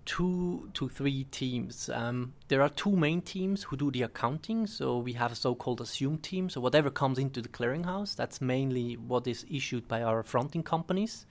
two 0.06 0.70
to 0.72 0.88
three 0.88 1.24
teams. 1.24 1.90
Um, 1.90 2.32
there 2.48 2.62
are 2.62 2.70
two 2.70 2.96
main 2.96 3.20
teams 3.20 3.64
who 3.64 3.76
do 3.76 3.90
the 3.90 4.04
accounting. 4.04 4.66
So 4.66 4.96
we 4.96 5.12
have 5.12 5.32
a 5.32 5.34
so-called 5.34 5.82
assumed 5.82 6.22
team. 6.22 6.48
So 6.48 6.58
whatever 6.62 6.88
comes 6.88 7.18
into 7.18 7.42
the 7.42 7.50
clearinghouse, 7.50 8.16
that's 8.16 8.40
mainly 8.40 8.94
what 8.94 9.26
is 9.26 9.44
issued 9.50 9.86
by 9.86 10.02
our 10.02 10.22
fronting 10.22 10.62
companies. 10.62 11.26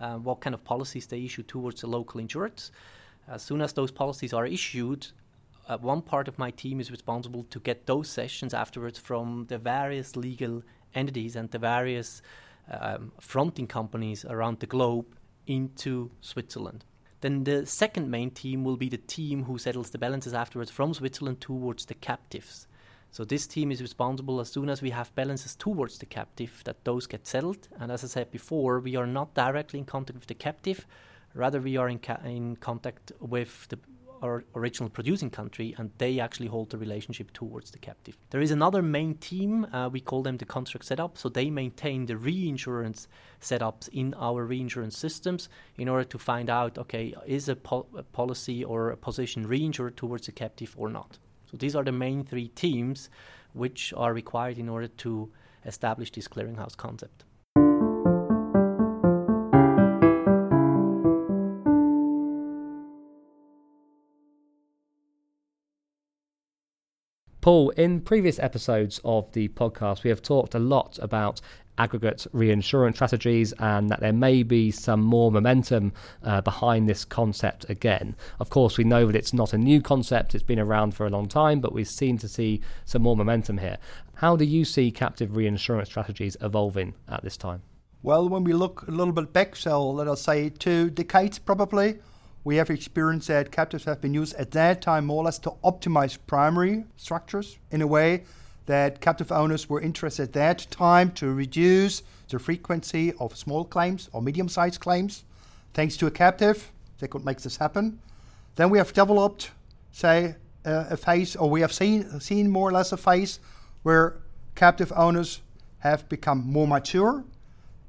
Uh, 0.00 0.16
what 0.16 0.40
kind 0.40 0.54
of 0.54 0.64
policies 0.64 1.06
they 1.06 1.24
issue 1.24 1.44
towards 1.44 1.82
the 1.82 1.86
local 1.86 2.20
insureds. 2.20 2.72
As 3.28 3.44
soon 3.44 3.60
as 3.60 3.72
those 3.72 3.92
policies 3.92 4.32
are 4.32 4.44
issued, 4.44 5.06
uh, 5.68 5.78
one 5.78 6.02
part 6.02 6.26
of 6.26 6.36
my 6.36 6.50
team 6.50 6.80
is 6.80 6.90
responsible 6.90 7.44
to 7.44 7.60
get 7.60 7.86
those 7.86 8.08
cessions 8.08 8.52
afterwards 8.52 8.98
from 8.98 9.46
the 9.48 9.58
various 9.58 10.16
legal 10.16 10.64
entities 10.96 11.36
and 11.36 11.52
the 11.52 11.60
various 11.60 12.22
um, 12.72 13.12
fronting 13.20 13.68
companies 13.68 14.24
around 14.24 14.58
the 14.58 14.66
globe 14.66 15.06
into 15.46 16.10
Switzerland. 16.20 16.84
Then 17.20 17.44
the 17.44 17.64
second 17.66 18.10
main 18.10 18.30
team 18.30 18.64
will 18.64 18.76
be 18.76 18.88
the 18.88 18.98
team 18.98 19.44
who 19.44 19.58
settles 19.58 19.90
the 19.90 19.98
balances 19.98 20.34
afterwards 20.34 20.70
from 20.70 20.92
Switzerland 20.92 21.40
towards 21.40 21.86
the 21.86 21.94
captives. 21.94 22.66
So 23.10 23.24
this 23.24 23.46
team 23.46 23.70
is 23.70 23.80
responsible 23.80 24.40
as 24.40 24.50
soon 24.50 24.68
as 24.68 24.82
we 24.82 24.90
have 24.90 25.14
balances 25.14 25.54
towards 25.54 25.98
the 25.98 26.06
captive 26.06 26.62
that 26.64 26.84
those 26.84 27.06
get 27.06 27.26
settled. 27.26 27.68
And 27.78 27.90
as 27.92 28.04
I 28.04 28.08
said 28.08 28.30
before, 28.30 28.80
we 28.80 28.96
are 28.96 29.06
not 29.06 29.34
directly 29.34 29.78
in 29.78 29.84
contact 29.84 30.18
with 30.18 30.26
the 30.26 30.34
captive, 30.34 30.86
Rather, 31.34 31.60
we 31.60 31.76
are 31.76 31.88
in, 31.88 31.98
ca- 31.98 32.20
in 32.24 32.56
contact 32.56 33.10
with 33.20 33.66
the 33.68 33.78
original 34.54 34.88
producing 34.88 35.30
country, 35.30 35.74
and 35.78 35.90
they 35.98 36.20
actually 36.20 36.46
hold 36.46 36.70
the 36.70 36.78
relationship 36.78 37.32
towards 37.32 37.70
the 37.70 37.78
captive. 37.78 38.16
There 38.30 38.40
is 38.40 38.50
another 38.50 38.82
main 38.82 39.14
team, 39.16 39.66
uh, 39.72 39.88
we 39.92 40.00
call 40.00 40.22
them 40.22 40.36
the 40.36 40.44
construct 40.44 40.84
setup, 40.84 41.18
so 41.18 41.28
they 41.28 41.50
maintain 41.50 42.06
the 42.06 42.16
reinsurance 42.16 43.08
setups 43.40 43.88
in 43.88 44.14
our 44.14 44.44
reinsurance 44.44 44.96
systems 44.96 45.48
in 45.76 45.88
order 45.88 46.04
to 46.04 46.18
find 46.18 46.50
out 46.50 46.78
okay, 46.78 47.14
is 47.26 47.48
a, 47.48 47.56
po- 47.56 47.86
a 47.96 48.02
policy 48.02 48.64
or 48.64 48.90
a 48.90 48.96
position 48.96 49.46
reinsured 49.46 49.96
towards 49.96 50.26
the 50.26 50.32
captive 50.32 50.74
or 50.78 50.88
not. 50.88 51.18
So 51.50 51.56
these 51.56 51.76
are 51.76 51.84
the 51.84 51.92
main 51.92 52.24
three 52.24 52.48
teams 52.48 53.10
which 53.52 53.92
are 53.96 54.12
required 54.12 54.58
in 54.58 54.68
order 54.68 54.88
to 54.88 55.30
establish 55.64 56.10
this 56.10 56.28
clearinghouse 56.28 56.76
concept. 56.76 57.24
Paul, 67.44 67.68
in 67.76 68.00
previous 68.00 68.38
episodes 68.38 69.02
of 69.04 69.30
the 69.32 69.48
podcast, 69.48 70.02
we 70.02 70.08
have 70.08 70.22
talked 70.22 70.54
a 70.54 70.58
lot 70.58 70.98
about 71.02 71.42
aggregate 71.76 72.26
reinsurance 72.32 72.96
strategies 72.96 73.52
and 73.58 73.90
that 73.90 74.00
there 74.00 74.14
may 74.14 74.42
be 74.42 74.70
some 74.70 75.02
more 75.02 75.30
momentum 75.30 75.92
uh, 76.22 76.40
behind 76.40 76.88
this 76.88 77.04
concept 77.04 77.68
again. 77.68 78.16
Of 78.40 78.48
course, 78.48 78.78
we 78.78 78.84
know 78.84 79.08
that 79.08 79.14
it's 79.14 79.34
not 79.34 79.52
a 79.52 79.58
new 79.58 79.82
concept, 79.82 80.34
it's 80.34 80.42
been 80.42 80.58
around 80.58 80.94
for 80.94 81.04
a 81.04 81.10
long 81.10 81.28
time, 81.28 81.60
but 81.60 81.74
we 81.74 81.84
seem 81.84 82.16
to 82.16 82.28
see 82.28 82.62
some 82.86 83.02
more 83.02 83.14
momentum 83.14 83.58
here. 83.58 83.76
How 84.14 84.36
do 84.36 84.46
you 84.46 84.64
see 84.64 84.90
captive 84.90 85.36
reinsurance 85.36 85.90
strategies 85.90 86.38
evolving 86.40 86.94
at 87.10 87.22
this 87.22 87.36
time? 87.36 87.60
Well, 88.02 88.26
when 88.26 88.44
we 88.44 88.54
look 88.54 88.88
a 88.88 88.90
little 88.90 89.12
bit 89.12 89.34
back, 89.34 89.54
so 89.54 89.90
let 89.90 90.08
us 90.08 90.22
say 90.22 90.48
two 90.48 90.88
decades 90.88 91.38
probably, 91.38 91.98
we 92.44 92.56
have 92.56 92.68
experienced 92.68 93.28
that 93.28 93.50
captives 93.50 93.84
have 93.84 94.00
been 94.00 94.14
used 94.14 94.34
at 94.34 94.50
that 94.50 94.82
time 94.82 95.06
more 95.06 95.22
or 95.22 95.24
less 95.24 95.38
to 95.40 95.50
optimize 95.64 96.18
primary 96.26 96.84
structures 96.96 97.58
in 97.70 97.80
a 97.80 97.86
way 97.86 98.24
that 98.66 99.00
captive 99.00 99.32
owners 99.32 99.68
were 99.68 99.80
interested 99.80 100.24
at 100.24 100.32
that 100.34 100.66
time 100.70 101.10
to 101.12 101.32
reduce 101.32 102.02
the 102.28 102.38
frequency 102.38 103.12
of 103.18 103.36
small 103.36 103.64
claims 103.64 104.08
or 104.12 104.22
medium 104.22 104.48
sized 104.48 104.80
claims. 104.80 105.24
Thanks 105.72 105.96
to 105.98 106.06
a 106.06 106.10
captive, 106.10 106.70
they 106.98 107.08
could 107.08 107.24
make 107.24 107.40
this 107.40 107.56
happen. 107.56 107.98
Then 108.56 108.70
we 108.70 108.78
have 108.78 108.92
developed, 108.92 109.50
say, 109.90 110.36
a 110.64 110.96
phase, 110.96 111.36
or 111.36 111.50
we 111.50 111.60
have 111.60 111.72
seen, 111.72 112.20
seen 112.20 112.50
more 112.50 112.68
or 112.68 112.72
less 112.72 112.92
a 112.92 112.96
phase 112.96 113.40
where 113.82 114.16
captive 114.54 114.92
owners 114.96 115.40
have 115.78 116.08
become 116.08 116.42
more 116.46 116.66
mature 116.66 117.24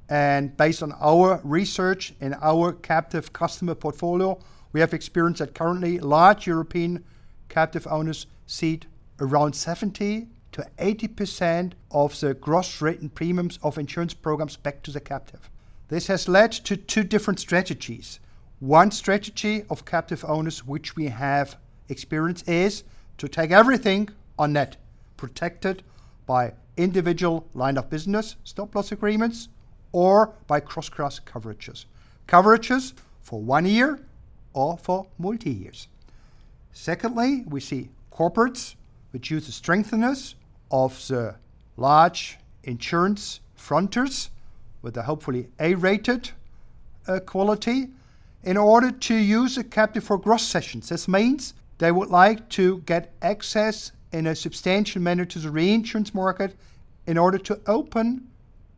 and 0.10 0.56
based 0.56 0.84
on 0.84 0.94
our 1.00 1.41
research 1.44 2.13
in 2.20 2.36
our 2.41 2.74
captive 2.74 3.34
customer 3.34 3.76
portfolio, 3.76 4.39
we 4.72 4.80
have 4.80 4.94
experienced 4.94 5.39
that 5.39 5.56
currently 5.56 6.00
large 6.00 6.46
European 6.46 7.04
captive 7.50 7.88
owners 7.89 8.28
cede 8.46 8.86
around 9.20 9.56
70 9.56 10.28
to 10.52 10.68
80% 10.78 11.74
of 11.91 12.20
the 12.20 12.34
gross 12.34 12.82
written 12.82 13.10
premiums 13.10 13.60
of 13.63 13.78
insurance 13.78 14.13
programs 14.13 14.58
back 14.58 14.84
to 14.84 14.91
the 14.91 15.00
captive. 15.00 15.50
This 15.88 16.08
has 16.08 16.28
led 16.28 16.52
to 16.52 16.78
two 16.78 17.04
different 17.04 17.39
strategies. 17.39 18.20
One 18.60 18.91
strategy 18.91 19.63
of 19.70 19.86
captive 19.86 20.24
owners, 20.26 20.65
which 20.65 20.96
we 20.96 21.08
have 21.08 21.58
experienced, 21.89 22.48
is 22.48 22.84
to 23.18 23.28
take 23.28 23.52
everything 23.52 24.10
on 24.38 24.54
net, 24.54 24.78
protected 25.18 25.84
by 26.26 26.54
individual 26.78 27.48
line 27.54 27.78
of 27.78 27.89
business 27.89 28.36
stop 28.44 28.76
loss 28.76 28.91
agreements 28.91 29.48
or 29.95 30.34
by 30.47 30.60
cross 30.60 30.89
cross 30.89 31.21
coverages. 31.21 31.86
Coverages 32.27 32.91
for 33.21 33.39
one 33.39 33.65
year 33.65 33.97
or 34.53 34.77
for 34.77 35.08
multi 35.17 35.49
years. 35.49 35.88
Secondly, 36.73 37.45
we 37.47 37.62
see 37.62 37.88
corporates 38.12 38.75
which 39.12 39.31
use 39.31 39.45
the 39.45 39.53
strengtheners 39.53 40.36
of 40.69 40.91
the 41.08 41.36
large 41.77 42.38
insurance 42.65 43.39
fronters 43.55 44.31
with 44.81 44.97
a 44.97 45.03
hopefully 45.03 45.47
A 45.62 45.75
rated 45.75 46.31
uh, 47.08 47.21
quality 47.21 47.88
in 48.43 48.58
order 48.58 48.91
to 48.91 49.15
use 49.15 49.58
a 49.58 49.63
captive 49.63 50.03
for 50.03 50.17
gross 50.17 50.43
cessions. 50.43 50.89
This 50.89 51.08
means 51.08 51.53
they 51.77 51.93
would 51.93 52.10
like 52.10 52.49
to 52.49 52.79
get 52.79 53.13
access 53.21 53.93
in 54.12 54.27
a 54.27 54.36
substantial 54.36 55.01
manner 55.01 55.23
to 55.23 55.39
the 55.39 55.49
reinsurance 55.49 56.13
market 56.13 56.53
in 57.08 57.17
order 57.17 57.38
to 57.38 57.62
open 57.65 58.27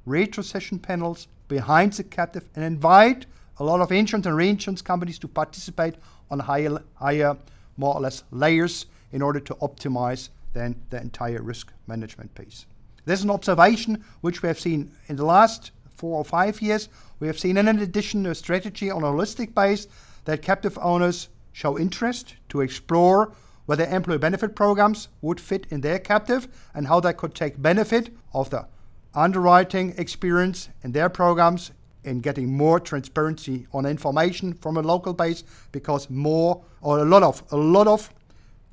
retrocession 0.08 0.82
panels 0.82 1.28
behind 1.48 1.94
the 1.94 2.04
captive 2.04 2.48
and 2.56 2.64
invite 2.64 3.26
a 3.60 3.64
lot 3.64 3.82
of 3.82 3.92
insurance 3.92 4.26
and 4.26 4.36
reinsurance 4.36 4.82
companies 4.82 5.20
to 5.20 5.28
participate 5.28 5.96
on 6.30 6.40
higher, 6.40 6.82
higher 6.96 7.38
more 7.78 7.96
or 7.96 8.02
less 8.02 8.24
layers 8.32 8.86
in 9.12 9.22
order 9.22 9.40
to 9.40 9.54
optimize 9.56 10.30
then 10.54 10.76
the 10.90 11.00
entire 11.00 11.42
risk 11.42 11.72
management 11.88 12.34
piece. 12.36 12.66
This 13.06 13.20
is 13.20 13.24
an 13.24 13.32
observation 13.32 14.04
which 14.22 14.42
we 14.42 14.48
have 14.48 14.60
seen 14.60 14.92
in 15.08 15.16
the 15.16 15.26
last 15.26 15.72
four 15.96 16.18
or 16.18 16.26
five 16.26 16.62
years. 16.62 16.90
We 17.20 17.28
have 17.28 17.40
seen 17.40 17.58
in 17.58 17.68
addition 17.68 18.26
a 18.26 18.36
strategy 18.36 18.92
on 18.92 19.04
a 19.04 19.08
holistic 19.08 19.54
base 19.54 19.88
that 20.26 20.42
captive 20.42 20.78
owners 20.82 21.30
show 21.54 21.78
interest 21.78 22.36
to 22.50 22.62
explore 22.62 23.32
whether 23.66 23.86
employee 23.86 24.18
benefit 24.18 24.56
programs 24.56 25.10
would 25.22 25.40
fit 25.40 25.66
in 25.70 25.82
their 25.82 26.00
captive 26.00 26.48
and 26.74 26.88
how 26.88 27.00
they 27.00 27.14
could 27.14 27.34
take 27.34 27.62
benefit 27.62 28.10
of 28.34 28.50
the 28.50 28.66
underwriting 29.14 29.94
experience 29.98 30.70
in 30.84 30.92
their 30.92 31.10
programs 31.10 31.72
in 32.04 32.20
getting 32.20 32.56
more 32.56 32.80
transparency 32.80 33.68
on 33.74 33.86
information 33.86 34.54
from 34.54 34.78
a 34.78 34.82
local 34.82 35.14
base 35.14 35.44
because 35.72 36.10
more 36.10 36.64
or 36.82 37.00
a 37.00 37.06
lot 37.06 37.24
of 37.24 37.44
a 37.52 37.58
lot 37.58 37.88
of 37.88 38.10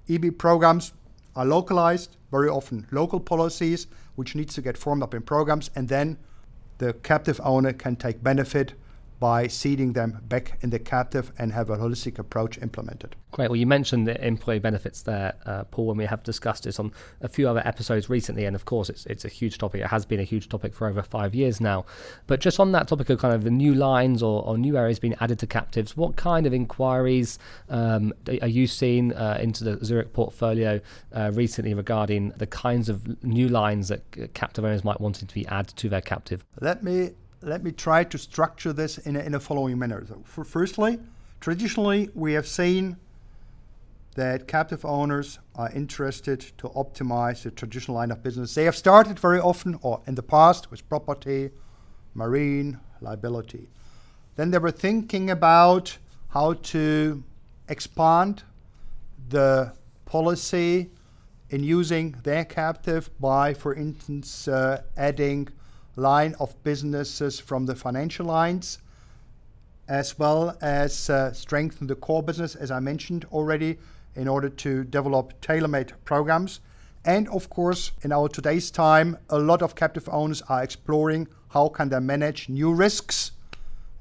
EB 0.09 0.39
programs 0.39 0.93
are 1.35 1.45
localized, 1.45 2.17
very 2.31 2.49
often 2.49 2.87
local 2.93 3.19
policies, 3.19 3.87
which 4.15 4.35
needs 4.35 4.55
to 4.55 4.63
get 4.63 4.79
formed 4.79 5.03
up 5.03 5.15
in 5.15 5.23
programs, 5.23 5.71
and 5.75 5.89
then 5.89 6.17
the 6.79 6.93
captive 6.93 7.41
owner 7.43 7.73
can 7.73 7.97
take 7.97 8.23
benefit 8.23 8.75
by 9.19 9.47
ceding 9.47 9.93
them 9.93 10.21
back 10.29 10.59
in 10.63 10.71
the 10.71 10.79
captive 10.79 11.33
and 11.39 11.53
have 11.53 11.71
a 11.71 11.77
holistic 11.77 12.19
approach 12.19 12.59
implemented. 12.59 13.17
Great. 13.31 13.51
Well, 13.51 13.57
you 13.57 13.67
mentioned 13.67 14.07
the 14.07 14.25
employee 14.25 14.61
benefits 14.61 15.03
there, 15.03 15.35
uh, 15.45 15.65
Paul, 15.65 15.91
and 15.91 15.99
we 15.99 16.07
have 16.07 16.23
discussed 16.23 16.65
this 16.65 16.79
on 16.79 16.93
a 17.21 17.29
few 17.29 17.49
other 17.49 17.63
episodes 17.65 18.09
recently. 18.09 18.45
And 18.45 18.55
of 18.55 18.65
course, 18.65 18.89
it's 18.89 19.07
it's 19.07 19.25
a 19.25 19.29
huge 19.29 19.59
topic. 19.59 19.81
It 19.81 19.89
has 19.89 20.07
been 20.07 20.21
a 20.21 20.25
huge 20.25 20.49
topic 20.49 20.73
for 20.73 20.89
over 20.89 21.03
five 21.03 21.35
years 21.35 21.61
now. 21.61 21.85
But 22.27 22.41
just 22.41 22.61
on 22.61 22.71
that 22.73 22.87
topic 22.87 23.11
of 23.11 23.19
kind 23.19 23.35
of 23.35 23.43
the 23.43 23.51
new 23.51 23.75
lines 23.75 24.23
or, 24.23 24.45
or 24.45 24.57
new 24.57 24.77
areas 24.77 25.01
being 25.01 25.17
added 25.21 25.41
to 25.41 25.47
captives, 25.47 25.97
what 25.97 26.15
kind 26.15 26.47
of 26.47 26.55
inquiries 26.55 27.39
um, 27.69 28.13
are 28.41 28.47
you 28.47 28.67
seeing 28.69 29.13
uh, 29.15 29.39
into 29.41 29.65
the 29.65 29.85
Zurich 29.85 30.13
portfolio 30.13 30.81
uh, 31.13 31.33
recently 31.35 31.75
regarding 31.75 32.31
the 32.37 32.47
kinds 32.47 32.89
of 32.89 33.25
new 33.25 33.49
lines 33.49 33.89
that 33.89 34.35
captive 34.35 34.65
owners 34.65 34.85
might 34.85 35.01
want 35.01 35.17
to 35.17 35.35
be 35.35 35.47
added 35.49 35.77
to 35.77 35.89
their 35.89 36.01
captive? 36.01 36.45
Let 36.61 36.85
me 36.85 37.11
let 37.45 37.63
me 37.63 37.73
try 37.73 38.05
to 38.05 38.19
structure 38.19 38.73
this 38.73 38.99
in 38.99 39.17
a, 39.17 39.21
in 39.21 39.35
a 39.35 39.41
following 39.41 39.79
manner. 39.79 40.05
So, 40.07 40.23
for 40.25 40.45
firstly, 40.45 40.99
traditionally, 41.41 42.11
we 42.15 42.33
have 42.33 42.47
seen 42.47 42.97
that 44.15 44.47
captive 44.47 44.85
owners 44.85 45.39
are 45.57 45.71
interested 45.73 46.41
to 46.59 46.69
optimize 46.71 47.43
the 47.43 47.51
traditional 47.51 47.97
line 47.97 48.11
of 48.11 48.23
business. 48.23 48.55
They 48.55 48.65
have 48.65 48.77
started 48.77 49.19
very 49.19 49.41
often, 49.41 49.79
or 49.83 50.01
in 50.07 50.15
the 50.15 50.23
past, 50.23 50.71
with 50.71 50.89
property, 50.89 51.51
marine, 52.15 52.79
liability. 53.01 53.69
Then 54.37 54.51
they 54.51 54.59
were 54.59 54.71
thinking 54.71 55.31
about 55.31 55.99
how 56.29 56.55
to 56.55 57.23
expand 57.69 58.43
the 59.29 59.73
policy 60.05 60.91
in 61.51 61.63
using 61.63 62.17
their 62.23 62.45
captive 62.45 63.11
by, 63.21 63.55
for 63.55 63.75
instance, 63.75 64.49
uh, 64.49 64.83
adding 64.97 65.49
line 65.97 66.35
of 66.41 66.63
businesses 66.65 67.41
from 67.41 67.67
the 67.67 67.75
financial 67.75 68.27
lines, 68.27 68.79
as 69.89 70.19
well 70.19 70.57
as 70.61 71.11
uh, 71.11 71.33
strengthen 71.33 71.87
the 71.87 71.95
core 71.95 72.23
business, 72.23 72.55
as 72.55 72.71
I 72.71 72.81
mentioned 72.81 73.27
already, 73.33 73.79
in 74.17 74.29
order 74.29 74.49
to 74.49 74.85
develop 74.85 75.41
tailor-made 75.41 75.93
programs. 76.05 76.61
And 77.05 77.29
of 77.29 77.51
course, 77.51 77.93
in 78.03 78.13
our 78.13 78.29
today's 78.29 78.71
time, 78.71 79.19
a 79.29 79.39
lot 79.39 79.61
of 79.61 79.75
captive 79.75 80.09
owners 80.11 80.43
are 80.49 80.63
exploring 80.63 81.29
how 81.49 81.69
can 81.69 81.91
they 81.91 82.01
manage 82.01 82.49
new 82.49 82.73
risks 82.73 83.33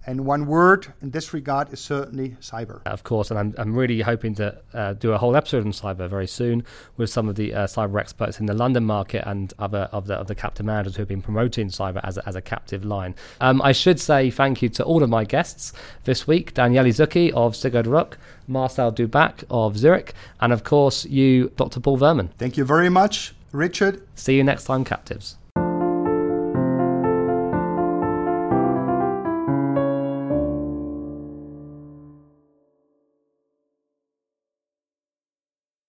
and 0.05 0.25
one 0.25 0.45
word 0.45 0.93
in 1.01 1.11
this 1.11 1.33
regard 1.33 1.71
is 1.71 1.79
certainly 1.79 2.31
cyber. 2.41 2.81
Of 2.85 3.03
course, 3.03 3.31
and 3.31 3.39
I'm, 3.39 3.55
I'm 3.57 3.75
really 3.75 4.01
hoping 4.01 4.35
to 4.35 4.57
uh, 4.73 4.93
do 4.93 5.11
a 5.11 5.17
whole 5.17 5.35
episode 5.35 5.65
on 5.65 5.71
cyber 5.71 6.09
very 6.09 6.27
soon 6.27 6.63
with 6.97 7.09
some 7.09 7.29
of 7.29 7.35
the 7.35 7.53
uh, 7.53 7.67
cyber 7.67 7.99
experts 7.99 8.39
in 8.39 8.45
the 8.45 8.53
London 8.53 8.85
market 8.85 9.23
and 9.25 9.53
other 9.59 9.89
of 9.91 10.07
the, 10.07 10.15
of 10.15 10.27
the 10.27 10.35
captive 10.35 10.65
managers 10.65 10.95
who 10.95 11.01
have 11.01 11.07
been 11.07 11.21
promoting 11.21 11.69
cyber 11.69 12.01
as 12.03 12.17
a, 12.17 12.27
as 12.27 12.35
a 12.35 12.41
captive 12.41 12.83
line. 12.83 13.15
Um, 13.41 13.61
I 13.61 13.71
should 13.71 13.99
say 13.99 14.29
thank 14.29 14.61
you 14.61 14.69
to 14.69 14.83
all 14.83 15.03
of 15.03 15.09
my 15.09 15.23
guests 15.23 15.73
this 16.03 16.27
week 16.27 16.53
Daniele 16.53 16.85
Zucchi 16.85 17.31
of 17.31 17.55
Sigurd 17.55 17.85
Rück, 17.85 18.13
Marcel 18.47 18.91
Dubac 18.91 19.43
of 19.49 19.77
Zurich, 19.77 20.13
and 20.41 20.51
of 20.51 20.63
course 20.63 21.05
you, 21.05 21.49
Dr. 21.55 21.79
Paul 21.79 21.97
Wöhrmann. 21.97 22.29
Thank 22.37 22.57
you 22.57 22.65
very 22.65 22.89
much, 22.89 23.33
Richard. 23.51 24.05
See 24.15 24.35
you 24.35 24.43
next 24.43 24.65
time, 24.65 24.83
captives. 24.83 25.37